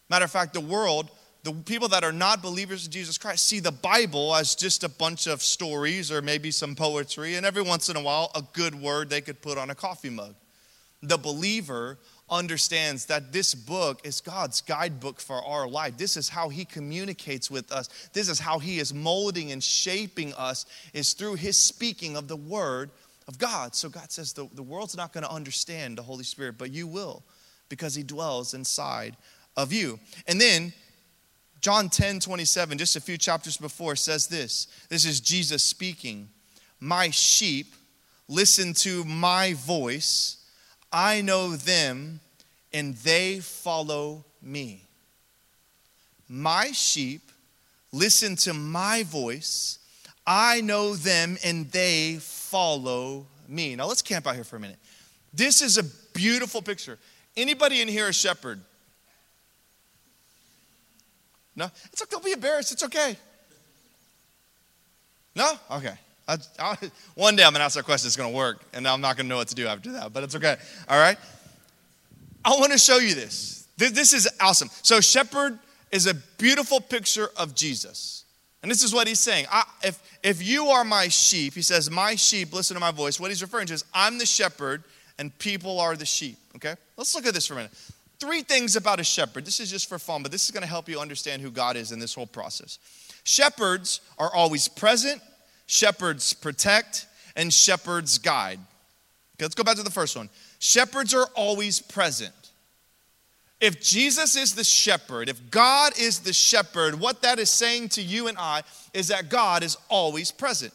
[0.10, 1.10] Matter of fact, the world,
[1.44, 4.90] the people that are not believers in Jesus Christ, see the Bible as just a
[4.90, 8.76] bunch of stories or maybe some poetry, and every once in a while, a good
[8.76, 10.36] word they could put on a coffee mug.
[11.02, 11.98] The believer
[12.30, 15.96] understands that this book is God's guidebook for our life.
[15.96, 17.88] This is how He communicates with us.
[18.12, 22.36] This is how He is molding and shaping us, is through His speaking of the
[22.36, 22.92] Word
[23.28, 23.76] of God.
[23.76, 26.88] So God says the, the world's not going to understand the Holy Spirit, but you
[26.88, 27.24] will
[27.70, 29.16] because He dwells inside
[29.58, 30.00] of you.
[30.28, 30.74] And then
[31.62, 34.68] John 10 27, just a few chapters before, says this.
[34.90, 36.30] This is Jesus speaking.
[36.80, 37.74] My sheep
[38.28, 40.46] listen to my voice
[40.96, 42.22] I know them
[42.72, 44.84] and they follow me.
[46.30, 47.34] My sheep
[47.92, 49.80] listen to my voice.
[50.26, 52.45] I know them and they follow
[53.48, 53.76] me.
[53.76, 54.78] Now let's camp out here for a minute.
[55.34, 56.98] This is a beautiful picture.
[57.36, 58.60] Anybody in here a shepherd?
[61.56, 61.66] No?
[61.92, 62.10] It's okay.
[62.12, 62.72] Don't be embarrassed.
[62.72, 63.18] It's okay.
[65.36, 65.52] No?
[65.72, 65.94] Okay.
[66.28, 66.78] I, I,
[67.16, 68.08] one day I'm going to ask that question.
[68.08, 70.12] It's going to work, and I'm not going to know what to do after that,
[70.12, 70.56] but it's okay.
[70.90, 71.18] All right?
[72.44, 73.68] I want to show you this.
[73.78, 73.92] this.
[73.92, 74.70] This is awesome.
[74.82, 75.60] So, shepherd
[75.92, 78.25] is a beautiful picture of Jesus.
[78.66, 79.46] And this is what he's saying.
[79.52, 83.20] I, if, if you are my sheep, he says, My sheep, listen to my voice.
[83.20, 84.84] What he's referring to is, I'm the shepherd,
[85.20, 86.40] and people are the sheep.
[86.56, 86.74] Okay?
[86.98, 87.74] Let's look at this for a minute.
[88.20, 89.46] Three things about a shepherd.
[89.46, 91.78] This is just for fun, but this is going to help you understand who God
[91.78, 92.80] is in this whole process.
[93.24, 95.22] Shepherds are always present,
[95.68, 98.58] shepherds protect, and shepherds guide.
[99.36, 100.28] Okay, let's go back to the first one.
[100.58, 102.34] Shepherds are always present.
[103.62, 108.02] If Jesus is the shepherd, if God is the shepherd, what that is saying to
[108.02, 108.64] you and I
[108.94, 110.74] is that God is always present.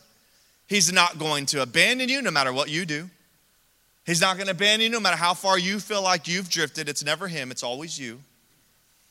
[0.67, 3.11] He's not going to abandon you no matter what you do.
[4.07, 6.89] He's not going to abandon you no matter how far you feel like you've drifted.
[6.89, 8.21] It's never Him, it's always you.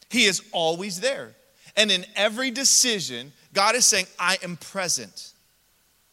[0.09, 1.35] He is always there.
[1.75, 5.31] And in every decision, God is saying, I am present.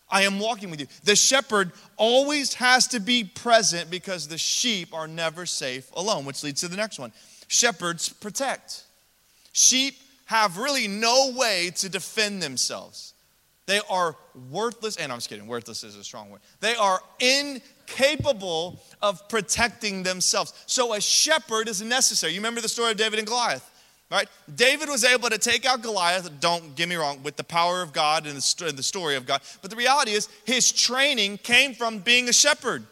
[0.09, 0.87] I am walking with you.
[1.05, 6.45] The shepherd always has to be present because the sheep are never safe alone, which
[6.45, 7.13] leads to the next one.
[7.49, 8.85] Shepherds protect.
[9.53, 9.95] Sheep
[10.27, 13.15] have really no way to defend themselves.
[13.67, 14.17] They are
[14.51, 16.41] worthless, and I'm just kidding, worthless is a strong word.
[16.61, 20.53] They are incapable of protecting themselves.
[20.67, 22.33] So a shepherd is necessary.
[22.33, 23.69] You remember the story of David and Goliath?
[24.09, 24.29] Right?
[24.55, 27.93] David was able to take out Goliath, don't get me wrong, with the power of
[27.93, 29.41] God and the story of God.
[29.63, 32.87] But the reality is, his training came from being a shepherd.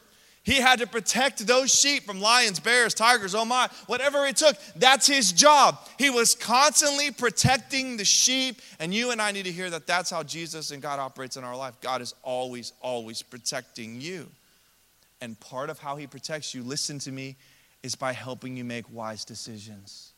[0.45, 4.57] He had to protect those sheep from lions, bears, tigers, oh my, whatever it took.
[4.77, 5.79] That's his job.
[5.99, 8.61] He was constantly protecting the sheep.
[8.79, 11.45] And you and I need to hear that that's how Jesus and God operates in
[11.45, 11.81] our life.
[11.81, 14.27] God is always, always protecting you.
[15.23, 17.37] And part of how he protects you, listen to me,
[17.83, 20.13] is by helping you make wise decisions.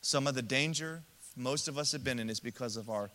[0.00, 1.02] Some of the danger
[1.36, 3.10] most of us have been in is because of our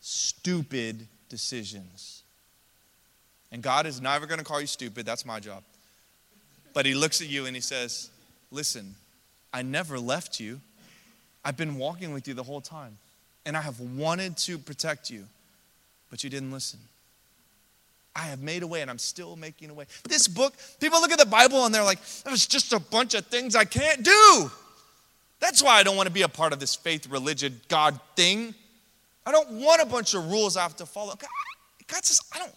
[0.00, 2.19] stupid decisions.
[3.52, 5.04] And God is never going to call you stupid.
[5.04, 5.62] That's my job.
[6.72, 8.10] But He looks at you and He says,
[8.50, 8.94] Listen,
[9.52, 10.60] I never left you.
[11.44, 12.98] I've been walking with you the whole time.
[13.46, 15.24] And I have wanted to protect you,
[16.10, 16.78] but you didn't listen.
[18.14, 19.86] I have made a way and I'm still making a way.
[20.08, 23.26] This book, people look at the Bible and they're like, there's just a bunch of
[23.26, 24.50] things I can't do.
[25.38, 28.54] That's why I don't want to be a part of this faith, religion, God thing.
[29.24, 31.14] I don't want a bunch of rules I have to follow.
[31.14, 31.28] God,
[31.86, 32.52] God says, I don't,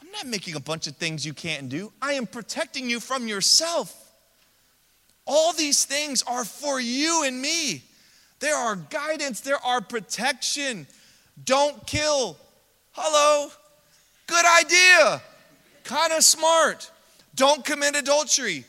[0.00, 1.92] I'm not making a bunch of things you can't do.
[2.00, 3.94] I am protecting you from yourself.
[5.26, 7.84] All these things are for you and me.
[8.40, 10.86] There are guidance, there are protection.
[11.44, 12.36] Don't kill.
[12.92, 13.50] Hello.
[14.26, 15.22] Good idea.
[15.84, 16.90] Kind of smart.
[17.34, 18.64] Don't commit adultery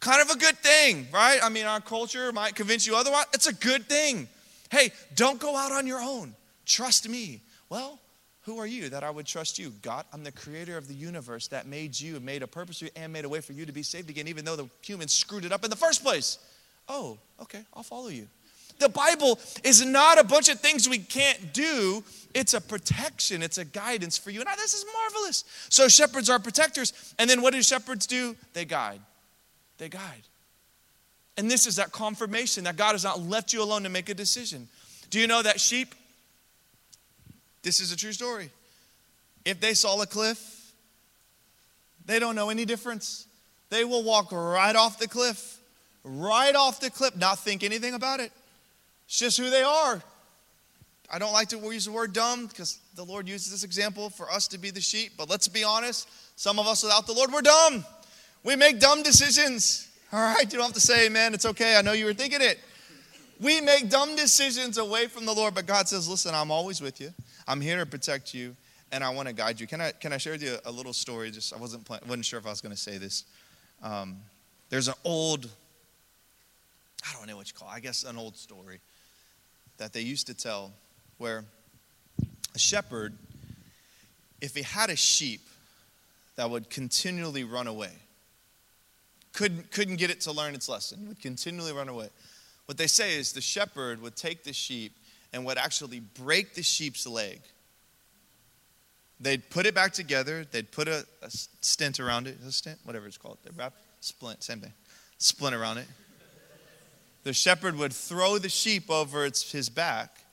[0.00, 1.38] kind of a good thing, right?
[1.42, 3.26] I mean, our culture might convince you otherwise.
[3.32, 4.28] It's a good thing.
[4.70, 6.34] Hey, don't go out on your own.
[6.64, 7.40] Trust me.
[7.68, 7.98] Well,
[8.42, 9.72] who are you that I would trust you?
[9.82, 12.90] God, I'm the creator of the universe that made you made a purpose for you
[12.96, 15.44] and made a way for you to be saved again, even though the humans screwed
[15.44, 16.38] it up in the first place.
[16.88, 18.26] Oh, okay, I'll follow you.
[18.78, 22.02] The Bible is not a bunch of things we can't do.
[22.34, 24.40] It's a protection, it's a guidance for you.
[24.40, 25.44] And this is marvelous.
[25.68, 27.14] So, shepherds are protectors.
[27.18, 28.34] And then what do shepherds do?
[28.54, 29.00] They guide.
[29.76, 30.22] They guide.
[31.36, 34.14] And this is that confirmation that God has not left you alone to make a
[34.14, 34.66] decision.
[35.10, 35.94] Do you know that sheep?
[37.62, 38.50] This is a true story.
[39.44, 40.72] If they saw a cliff,
[42.06, 43.26] they don't know any difference.
[43.70, 45.58] They will walk right off the cliff,
[46.04, 48.32] right off the cliff, not think anything about it.
[49.06, 50.02] It's just who they are.
[51.12, 54.30] I don't like to use the word dumb because the Lord uses this example for
[54.30, 56.08] us to be the sheep, but let's be honest.
[56.36, 57.84] Some of us without the Lord, we're dumb.
[58.44, 59.88] We make dumb decisions.
[60.12, 61.34] All right, you don't have to say amen.
[61.34, 61.76] It's okay.
[61.76, 62.58] I know you were thinking it.
[63.40, 67.00] We make dumb decisions away from the Lord, but God says, listen, I'm always with
[67.00, 67.12] you.
[67.50, 68.54] I'm here to protect you,
[68.92, 69.66] and I want to guide you.
[69.66, 71.32] Can I, can I share with you a little story?
[71.32, 73.24] Just I wasn't, plan- wasn't sure if I was going to say this.
[73.82, 74.18] Um,
[74.68, 75.50] there's an old,
[77.04, 78.78] I don't know what you call it, I guess an old story
[79.78, 80.70] that they used to tell
[81.18, 81.44] where
[82.54, 83.14] a shepherd,
[84.40, 85.40] if he had a sheep
[86.36, 87.94] that would continually run away,
[89.32, 92.10] couldn't, couldn't get it to learn its lesson, would continually run away.
[92.66, 94.92] What they say is the shepherd would take the sheep
[95.32, 97.40] and would actually break the sheep's leg.
[99.20, 103.06] They'd put it back together, they'd put a, a stent around it, a stent, whatever
[103.06, 104.72] it's called, they wrap splint, same thing,
[105.18, 105.86] splint around it.
[107.22, 110.24] The shepherd would throw the sheep over its, his back,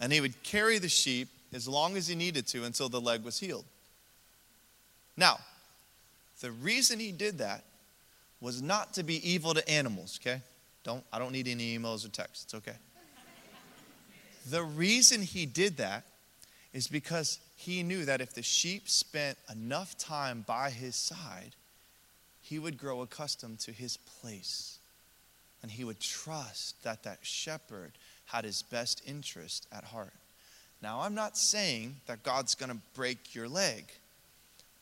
[0.00, 3.22] and he would carry the sheep as long as he needed to until the leg
[3.22, 3.64] was healed.
[5.16, 5.38] Now,
[6.40, 7.62] the reason he did that
[8.40, 10.42] was not to be evil to animals, okay?
[10.82, 12.76] Don't I don't need any emails or texts, it's okay.
[14.48, 16.04] The reason he did that
[16.72, 21.54] is because he knew that if the sheep spent enough time by his side,
[22.42, 24.78] he would grow accustomed to his place.
[25.62, 27.92] And he would trust that that shepherd
[28.26, 30.12] had his best interest at heart.
[30.82, 33.84] Now, I'm not saying that God's going to break your leg,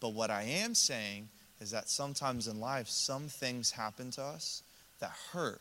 [0.00, 1.28] but what I am saying
[1.60, 4.64] is that sometimes in life, some things happen to us
[4.98, 5.60] that hurt,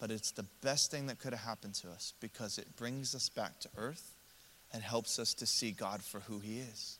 [0.00, 3.28] but it's the best thing that could have happened to us because it brings us
[3.28, 4.12] back to earth
[4.72, 6.98] and helps us to see God for who He is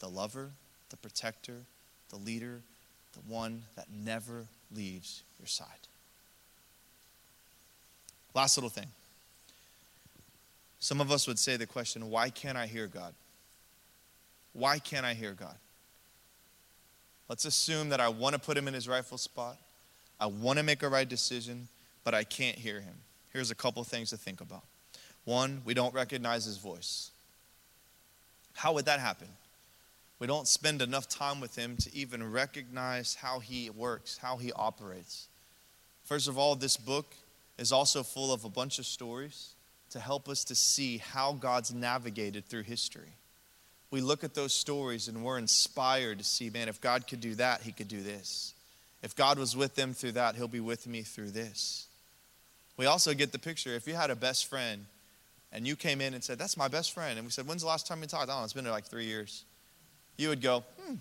[0.00, 0.50] the lover,
[0.90, 1.58] the protector,
[2.10, 2.60] the leader,
[3.12, 5.68] the one that never leaves your side.
[8.34, 8.88] Last little thing.
[10.80, 13.14] Some of us would say the question, why can't I hear God?
[14.52, 15.54] Why can't I hear God?
[17.28, 19.56] Let's assume that I want to put him in his rightful spot.
[20.20, 21.68] I want to make a right decision,
[22.04, 22.94] but I can't hear him.
[23.32, 24.64] Here's a couple things to think about.
[25.24, 27.10] One, we don't recognize his voice.
[28.54, 29.28] How would that happen?
[30.18, 34.52] We don't spend enough time with him to even recognize how he works, how he
[34.52, 35.28] operates.
[36.04, 37.14] First of all, this book
[37.58, 39.54] is also full of a bunch of stories
[39.90, 43.16] to help us to see how God's navigated through history.
[43.90, 47.34] We look at those stories and we're inspired to see, man, if God could do
[47.34, 48.54] that, he could do this.
[49.02, 51.88] If God was with them through that, he'll be with me through this.
[52.76, 53.74] We also get the picture.
[53.74, 54.86] If you had a best friend
[55.52, 57.68] and you came in and said, That's my best friend, and we said, When's the
[57.68, 58.30] last time we talked?
[58.30, 59.44] Oh, it's been like three years.
[60.16, 60.96] You would go, Hmm,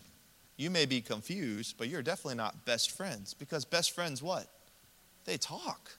[0.58, 4.48] you may be confused, but you're definitely not best friends because best friends what?
[5.26, 5.92] They talk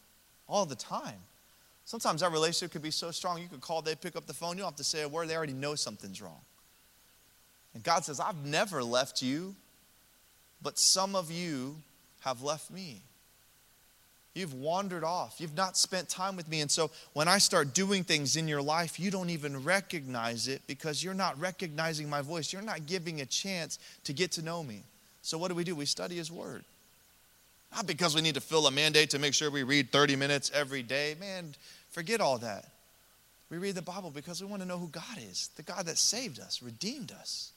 [0.49, 1.19] all the time.
[1.85, 4.57] Sometimes that relationship could be so strong, you could call, they pick up the phone,
[4.57, 6.41] you don't have to say a word, they already know something's wrong.
[7.75, 9.57] And God says, I've never left you,
[10.63, 11.77] but some of you
[12.21, 13.03] have left me.
[14.35, 15.41] You've wandered off.
[15.41, 16.63] You've not spent time with me.
[16.63, 20.63] And so when I start doing things in your life, you don't even recognize it
[20.67, 22.53] because you're not recognizing my voice.
[22.53, 24.83] You're not giving a chance to get to know me.
[25.21, 25.77] So what do we do?
[25.77, 26.65] We study His Word.
[27.75, 30.51] Not because we need to fill a mandate to make sure we read 30 minutes
[30.55, 31.15] every day.
[31.21, 31.55] Man,
[31.91, 32.67] forget all that.
[33.51, 35.99] We read the Bible because we want to know who God is the God that
[35.99, 37.53] saved us, redeemed us.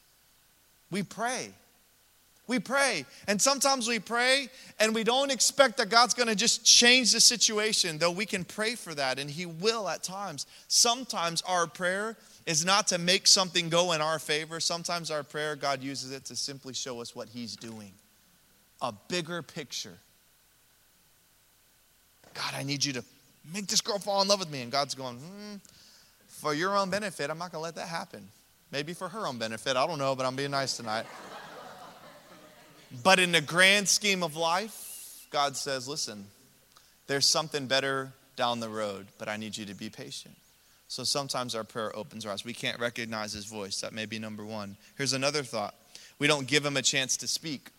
[0.92, 1.52] We pray.
[2.48, 3.06] We pray.
[3.28, 7.20] And sometimes we pray and we don't expect that God's going to just change the
[7.20, 10.46] situation, though we can pray for that and He will at times.
[10.68, 14.60] Sometimes our prayer is not to make something go in our favor.
[14.60, 17.92] Sometimes our prayer, God uses it to simply show us what He's doing
[18.82, 19.98] a bigger picture.
[22.34, 23.04] God, I need you to
[23.54, 24.62] make this girl fall in love with me.
[24.62, 25.56] And God's going, hmm,
[26.28, 28.28] for your own benefit, I'm not going to let that happen.
[28.72, 29.78] Maybe for her own benefit.
[29.78, 31.06] I don't know, but I'm being nice tonight.
[33.04, 36.26] But in the grand scheme of life, God says, listen,
[37.08, 40.36] there's something better down the road, but I need you to be patient.
[40.88, 42.46] So sometimes our prayer opens our eyes.
[42.46, 43.82] We can't recognize his voice.
[43.82, 44.78] That may be number one.
[44.98, 45.76] Here's another thought
[46.20, 47.70] we don't give him a chance to speak.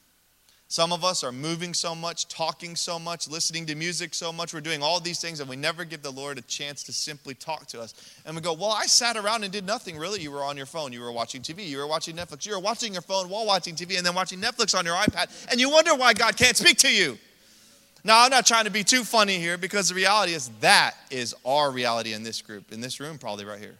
[0.69, 4.53] Some of us are moving so much, talking so much, listening to music so much.
[4.53, 7.35] We're doing all these things, and we never give the Lord a chance to simply
[7.35, 7.95] talk to us.
[8.27, 10.21] And we go, Well, I sat around and did nothing really.
[10.21, 12.61] You were on your phone, you were watching TV, you were watching Netflix, you were
[12.61, 15.71] watching your phone while watching TV, and then watching Netflix on your iPad, and you
[15.71, 17.17] wonder why God can't speak to you.
[18.03, 21.35] Now, I'm not trying to be too funny here because the reality is that is
[21.45, 23.77] our reality in this group, in this room, probably right here.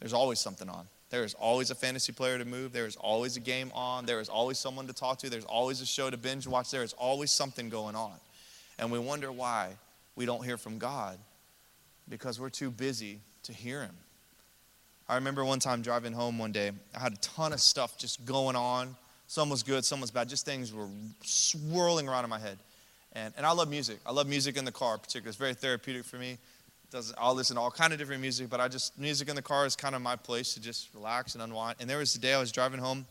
[0.00, 0.86] There's always something on.
[1.10, 2.72] There is always a fantasy player to move.
[2.72, 4.04] There is always a game on.
[4.04, 5.30] There is always someone to talk to.
[5.30, 6.70] There's always a show to binge watch.
[6.70, 8.12] There is always something going on.
[8.78, 9.70] And we wonder why
[10.16, 11.18] we don't hear from God
[12.08, 13.94] because we're too busy to hear Him.
[15.08, 18.26] I remember one time driving home one day, I had a ton of stuff just
[18.26, 18.94] going on.
[19.26, 20.28] Some was good, some was bad.
[20.28, 20.88] Just things were
[21.22, 22.58] swirling around in my head.
[23.14, 23.98] And, and I love music.
[24.04, 25.30] I love music in the car, particularly.
[25.30, 26.36] It's very therapeutic for me
[26.90, 29.42] does I'll listen to all kind of different music, but I just music in the
[29.42, 31.76] car is kind of my place to just relax and unwind.
[31.80, 33.06] And there was a day I was driving home,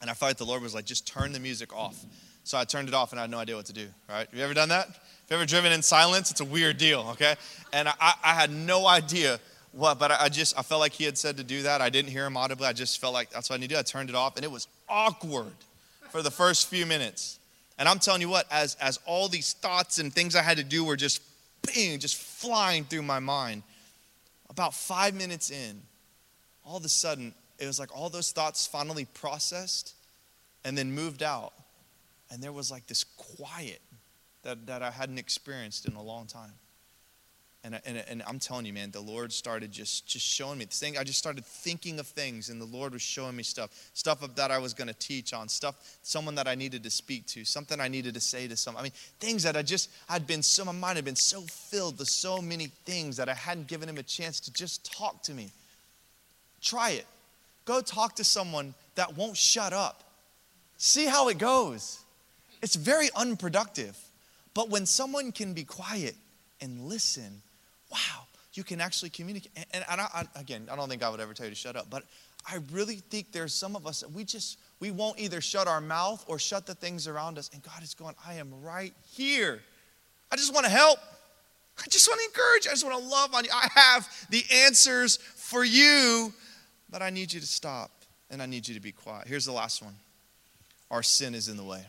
[0.00, 2.04] and I felt like the Lord was like, just turn the music off.
[2.44, 3.86] So I turned it off, and I had no idea what to do.
[4.08, 4.28] Right?
[4.28, 4.86] Have you ever done that?
[4.86, 4.96] Have
[5.30, 6.30] you ever driven in silence?
[6.30, 7.06] It's a weird deal.
[7.12, 7.36] Okay?
[7.72, 9.38] And I, I had no idea
[9.72, 11.80] what, but I just I felt like He had said to do that.
[11.80, 12.66] I didn't hear Him audibly.
[12.66, 13.78] I just felt like that's what I need to do.
[13.78, 15.52] I turned it off, and it was awkward
[16.10, 17.38] for the first few minutes.
[17.78, 20.64] And I'm telling you what, as as all these thoughts and things I had to
[20.64, 21.22] do were just
[21.66, 23.62] bing, just flying through my mind.
[24.50, 25.80] About five minutes in,
[26.64, 29.94] all of a sudden, it was like all those thoughts finally processed
[30.64, 31.52] and then moved out.
[32.30, 33.80] And there was like this quiet
[34.42, 36.52] that, that I hadn't experienced in a long time.
[37.64, 40.80] And, and, and I'm telling you, man, the Lord started just, just showing me this
[40.80, 40.98] thing.
[40.98, 44.50] I just started thinking of things, and the Lord was showing me stuff, stuff that
[44.50, 47.80] I was going to teach on, stuff, someone that I needed to speak to, something
[47.80, 48.80] I needed to say to someone.
[48.80, 52.00] I mean, things that I just, I'd been so, my mind had been so filled
[52.00, 55.32] with so many things that I hadn't given him a chance to just talk to
[55.32, 55.52] me.
[56.60, 57.06] Try it.
[57.64, 60.02] Go talk to someone that won't shut up.
[60.78, 62.00] See how it goes.
[62.60, 63.96] It's very unproductive.
[64.52, 66.16] But when someone can be quiet
[66.60, 67.40] and listen,
[67.92, 69.52] wow, you can actually communicate.
[69.72, 71.76] And, and I, I, again, I don't think I would ever tell you to shut
[71.76, 72.04] up, but
[72.46, 75.80] I really think there's some of us that we just, we won't either shut our
[75.80, 77.50] mouth or shut the things around us.
[77.52, 79.60] And God is going, I am right here.
[80.30, 80.98] I just want to help.
[81.78, 82.66] I just want to encourage.
[82.66, 83.50] I just want to love on you.
[83.52, 86.32] I have the answers for you,
[86.90, 87.90] but I need you to stop
[88.30, 89.28] and I need you to be quiet.
[89.28, 89.94] Here's the last one
[90.90, 91.84] our sin is in the way.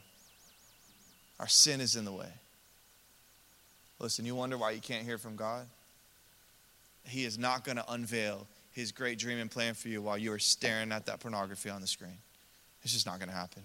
[1.40, 2.30] Our sin is in the way.
[4.00, 5.66] Listen, you wonder why you can't hear from God?
[7.06, 10.32] He is not going to unveil his great dream and plan for you while you
[10.34, 12.18] are staring at that pornography on the screen.
[12.84, 13.64] It's just not going to happen.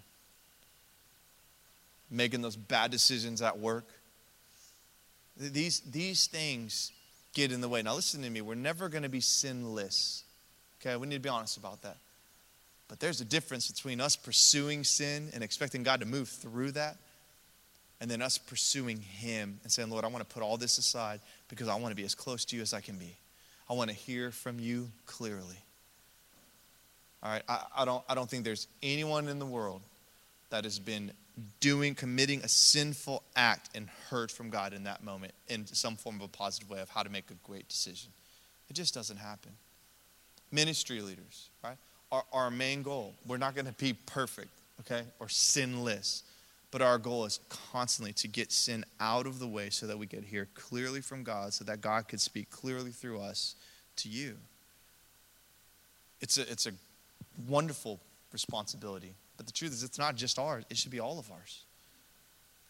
[2.10, 3.86] Making those bad decisions at work.
[5.36, 6.92] These, these things
[7.34, 7.82] get in the way.
[7.82, 8.40] Now, listen to me.
[8.40, 10.24] We're never going to be sinless.
[10.80, 10.96] Okay?
[10.96, 11.96] We need to be honest about that.
[12.88, 16.96] But there's a difference between us pursuing sin and expecting God to move through that
[18.00, 21.20] and then us pursuing Him and saying, Lord, I want to put all this aside
[21.48, 23.16] because I want to be as close to you as I can be.
[23.70, 25.58] I want to hear from you clearly.
[27.22, 29.82] All right, I, I, don't, I don't think there's anyone in the world
[30.50, 31.12] that has been
[31.60, 36.16] doing, committing a sinful act and heard from God in that moment in some form
[36.16, 38.10] of a positive way of how to make a great decision.
[38.70, 39.52] It just doesn't happen.
[40.50, 41.76] Ministry leaders, right?
[42.10, 44.48] Our, our main goal, we're not going to be perfect,
[44.80, 46.22] okay, or sinless.
[46.70, 50.06] But our goal is constantly to get sin out of the way so that we
[50.06, 53.54] could hear clearly from God, so that God could speak clearly through us
[53.96, 54.36] to you.
[56.20, 56.72] It's a, it's a
[57.46, 58.00] wonderful
[58.32, 59.14] responsibility.
[59.36, 61.64] But the truth is, it's not just ours, it should be all of ours.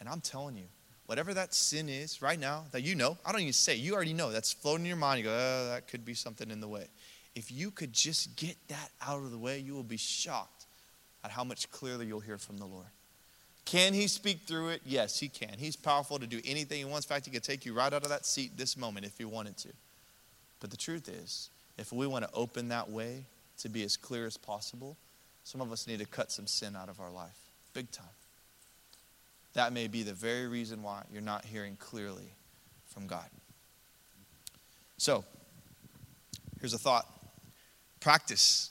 [0.00, 0.66] And I'm telling you,
[1.06, 4.12] whatever that sin is right now that you know, I don't even say, you already
[4.12, 5.18] know, that's floating in your mind.
[5.18, 6.86] You go, oh, that could be something in the way.
[7.34, 10.66] If you could just get that out of the way, you will be shocked
[11.24, 12.86] at how much clearly you'll hear from the Lord.
[13.68, 14.80] Can he speak through it?
[14.86, 15.58] Yes, he can.
[15.58, 17.04] He's powerful to do anything he wants.
[17.04, 19.26] In fact, he could take you right out of that seat this moment if he
[19.26, 19.68] wanted to.
[20.58, 23.24] But the truth is, if we want to open that way
[23.58, 24.96] to be as clear as possible,
[25.44, 27.36] some of us need to cut some sin out of our life,
[27.74, 28.06] big time.
[29.52, 32.32] That may be the very reason why you're not hearing clearly
[32.86, 33.28] from God.
[34.96, 35.26] So,
[36.58, 37.06] here's a thought
[38.00, 38.70] practice.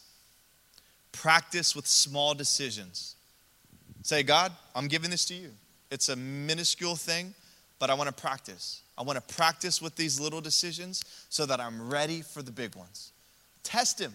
[1.11, 3.13] Practice with small decisions.
[4.07, 5.51] Say, God, I'm giving this to you.
[5.91, 7.33] It's a minuscule thing,
[7.77, 8.81] but I want to practice.
[8.97, 12.73] I want to practice with these little decisions so that I'm ready for the big
[12.77, 13.11] ones.
[13.63, 14.13] Test Him.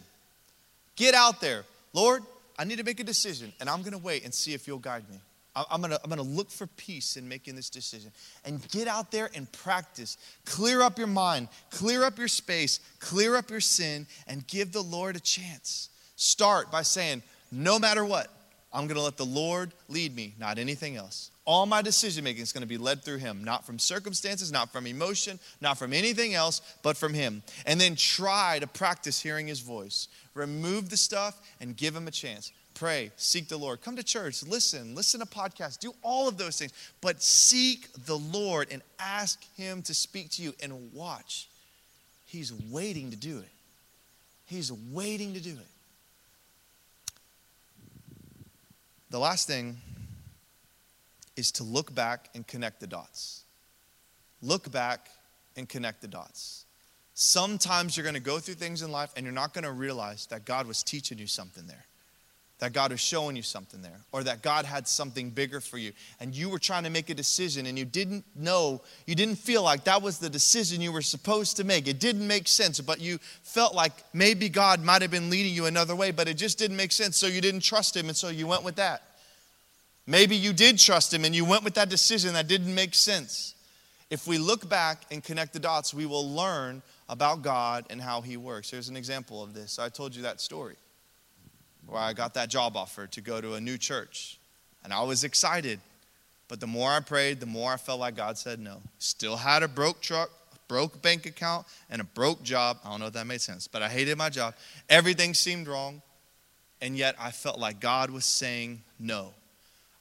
[0.97, 1.67] Get out there.
[1.93, 2.23] Lord,
[2.59, 4.79] I need to make a decision, and I'm going to wait and see if you'll
[4.79, 5.19] guide me.
[5.55, 8.13] I'm to I'm to look for peace in making this decision.
[8.47, 10.17] And get out there and practice.
[10.47, 14.81] Clear up your mind, clear up your space, clear up your sin, and give the
[14.81, 15.91] Lord a chance.
[16.17, 18.31] Start by saying, no matter what,
[18.73, 21.31] I'm going to let the Lord lead me, not anything else.
[21.45, 24.73] All my decision making is going to be led through Him, not from circumstances, not
[24.73, 27.43] from emotion, not from anything else, but from Him.
[27.67, 30.09] And then try to practice hearing His voice.
[30.35, 32.53] Remove the stuff and give Him a chance.
[32.75, 33.83] Pray, seek the Lord.
[33.83, 36.73] Come to church, listen, listen to podcasts, do all of those things.
[37.01, 41.49] But seek the Lord and ask Him to speak to you and watch.
[42.27, 43.51] He's waiting to do it.
[44.47, 45.72] He's waiting to do it.
[49.13, 49.77] The last thing
[51.37, 53.45] is to look back and connect the dots.
[54.41, 55.11] Look back
[55.55, 56.65] and connect the dots.
[57.13, 60.25] Sometimes you're going to go through things in life and you're not going to realize
[60.29, 61.85] that God was teaching you something there
[62.63, 65.91] that God was showing you something there, or that God had something bigger for you,
[66.21, 69.65] and you were trying to make a decision and you didn't know, you didn't feel
[69.65, 71.89] like that was the decision you were supposed to make.
[71.89, 75.67] It didn't make sense, but you felt like maybe God might have been leading you
[75.67, 78.29] another way, but it just didn't make sense, so you didn't trust Him, and so
[78.29, 79.03] you went with that.
[80.07, 83.57] Maybe you did trust Him and you went with that decision that didn't make sense.
[84.09, 88.21] If we look back and connect the dots, we will learn about God and how
[88.21, 88.71] He works.
[88.71, 89.81] Here's an example of this.
[89.81, 90.77] I told you that story
[91.87, 94.39] where I got that job offer to go to a new church.
[94.85, 95.81] And I was excited.
[96.49, 98.83] But the more I prayed, the more I felt like God said no.
[98.99, 100.31] Still had a broke truck,
[100.69, 102.79] broke bank account, and a broke job.
[102.85, 104.55] I don't know if that made sense, but I hated my job.
[104.89, 106.03] Everything seemed wrong.
[106.81, 109.33] And yet I felt like God was saying no.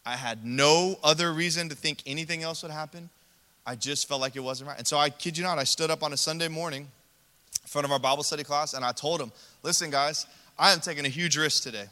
[0.05, 3.09] I had no other reason to think anything else would happen.
[3.65, 4.77] I just felt like it wasn't right.
[4.77, 7.85] And so I kid you not, I stood up on a Sunday morning in front
[7.85, 10.25] of our Bible study class and I told them, listen, guys,
[10.61, 11.85] I am taking a huge risk today.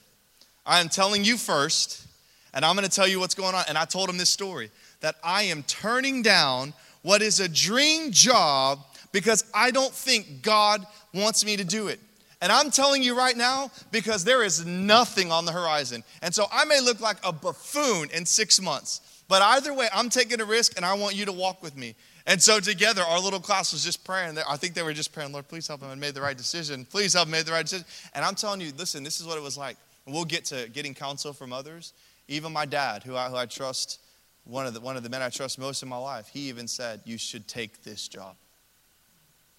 [0.64, 2.06] I am telling you first,
[2.54, 3.64] and I'm going to tell you what's going on.
[3.68, 4.70] And I told him this story
[5.02, 8.78] that I am turning down what is a dream job
[9.12, 12.00] because I don't think God wants me to do it.
[12.42, 16.04] And I'm telling you right now because there is nothing on the horizon.
[16.22, 20.10] And so I may look like a buffoon in six months, but either way, I'm
[20.10, 21.96] taking a risk and I want you to walk with me.
[22.26, 24.38] And so together, our little class was just praying.
[24.48, 26.84] I think they were just praying, Lord, please help them and made the right decision.
[26.84, 27.86] Please help them made the right decision.
[28.14, 29.78] And I'm telling you, listen, this is what it was like.
[30.08, 31.94] We'll get to getting counsel from others.
[32.28, 34.00] Even my dad, who I, who I trust,
[34.46, 36.68] one of, the, one of the men I trust most in my life, he even
[36.68, 38.36] said, You should take this job.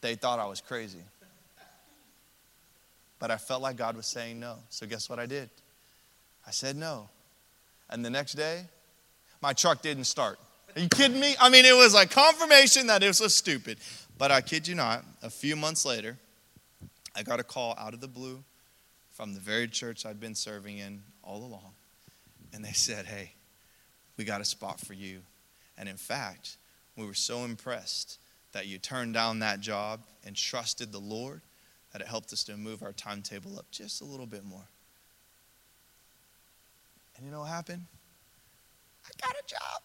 [0.01, 1.05] They thought I was crazy.
[3.21, 4.57] But I felt like God was saying no.
[4.71, 5.51] So guess what I did?
[6.47, 7.09] I said no.
[7.89, 8.65] And the next day,
[9.41, 10.39] my truck didn't start.
[10.77, 11.35] Are you kidding me?
[11.41, 13.79] I mean, it was like confirmation that it was so stupid.
[14.19, 16.19] But I kid you not, a few months later,
[17.17, 18.45] I got a call out of the blue
[19.13, 21.73] from the very church I'd been serving in all along.
[22.53, 23.33] And they said, Hey,
[24.17, 25.21] we got a spot for you.
[25.79, 26.57] And in fact,
[26.97, 28.19] we were so impressed
[28.53, 31.41] that you turned down that job and trusted the Lord
[31.93, 34.69] that it helped us to move our timetable up just a little bit more.
[37.17, 37.87] And you know what happened?
[39.11, 39.83] I got a job.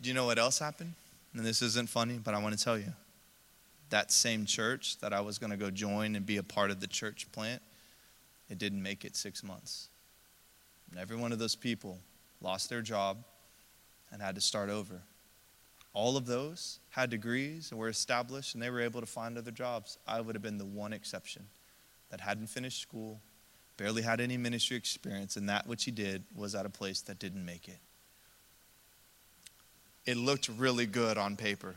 [0.00, 0.94] Do you know what else happened?
[1.34, 2.92] And this isn't funny, but I want to tell you.
[3.90, 6.80] That same church that I was going to go join and be a part of
[6.80, 7.62] the church plant,
[8.50, 9.88] it didn't make it six months.
[10.90, 11.98] And every one of those people
[12.40, 13.18] lost their job
[14.10, 15.00] and had to start over.
[15.94, 19.50] All of those had degrees and were established and they were able to find other
[19.50, 19.98] jobs.
[20.06, 21.46] I would have been the one exception
[22.10, 23.20] that hadn't finished school,
[23.76, 27.18] barely had any ministry experience, and that which he did was at a place that
[27.18, 27.78] didn't make it
[30.06, 31.74] it looked really good on paper.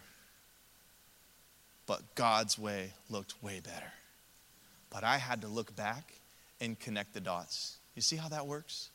[1.87, 3.91] But God's way looked way better.
[4.91, 6.13] But I had to look back
[6.61, 7.77] and connect the dots.
[7.95, 8.89] You see how that works?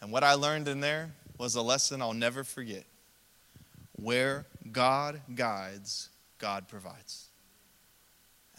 [0.00, 2.84] And what I learned in there was a lesson I'll never forget.
[3.92, 6.08] Where God guides,
[6.38, 7.26] God provides.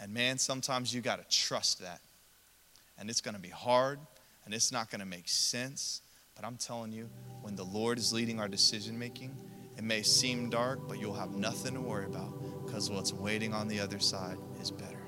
[0.00, 2.00] And man, sometimes you got to trust that.
[3.02, 3.98] And it's going to be hard
[4.44, 6.02] and it's not going to make sense.
[6.36, 9.36] But I'm telling you, when the Lord is leading our decision making,
[9.76, 12.32] it may seem dark, but you'll have nothing to worry about
[12.64, 15.01] because what's waiting on the other side is better.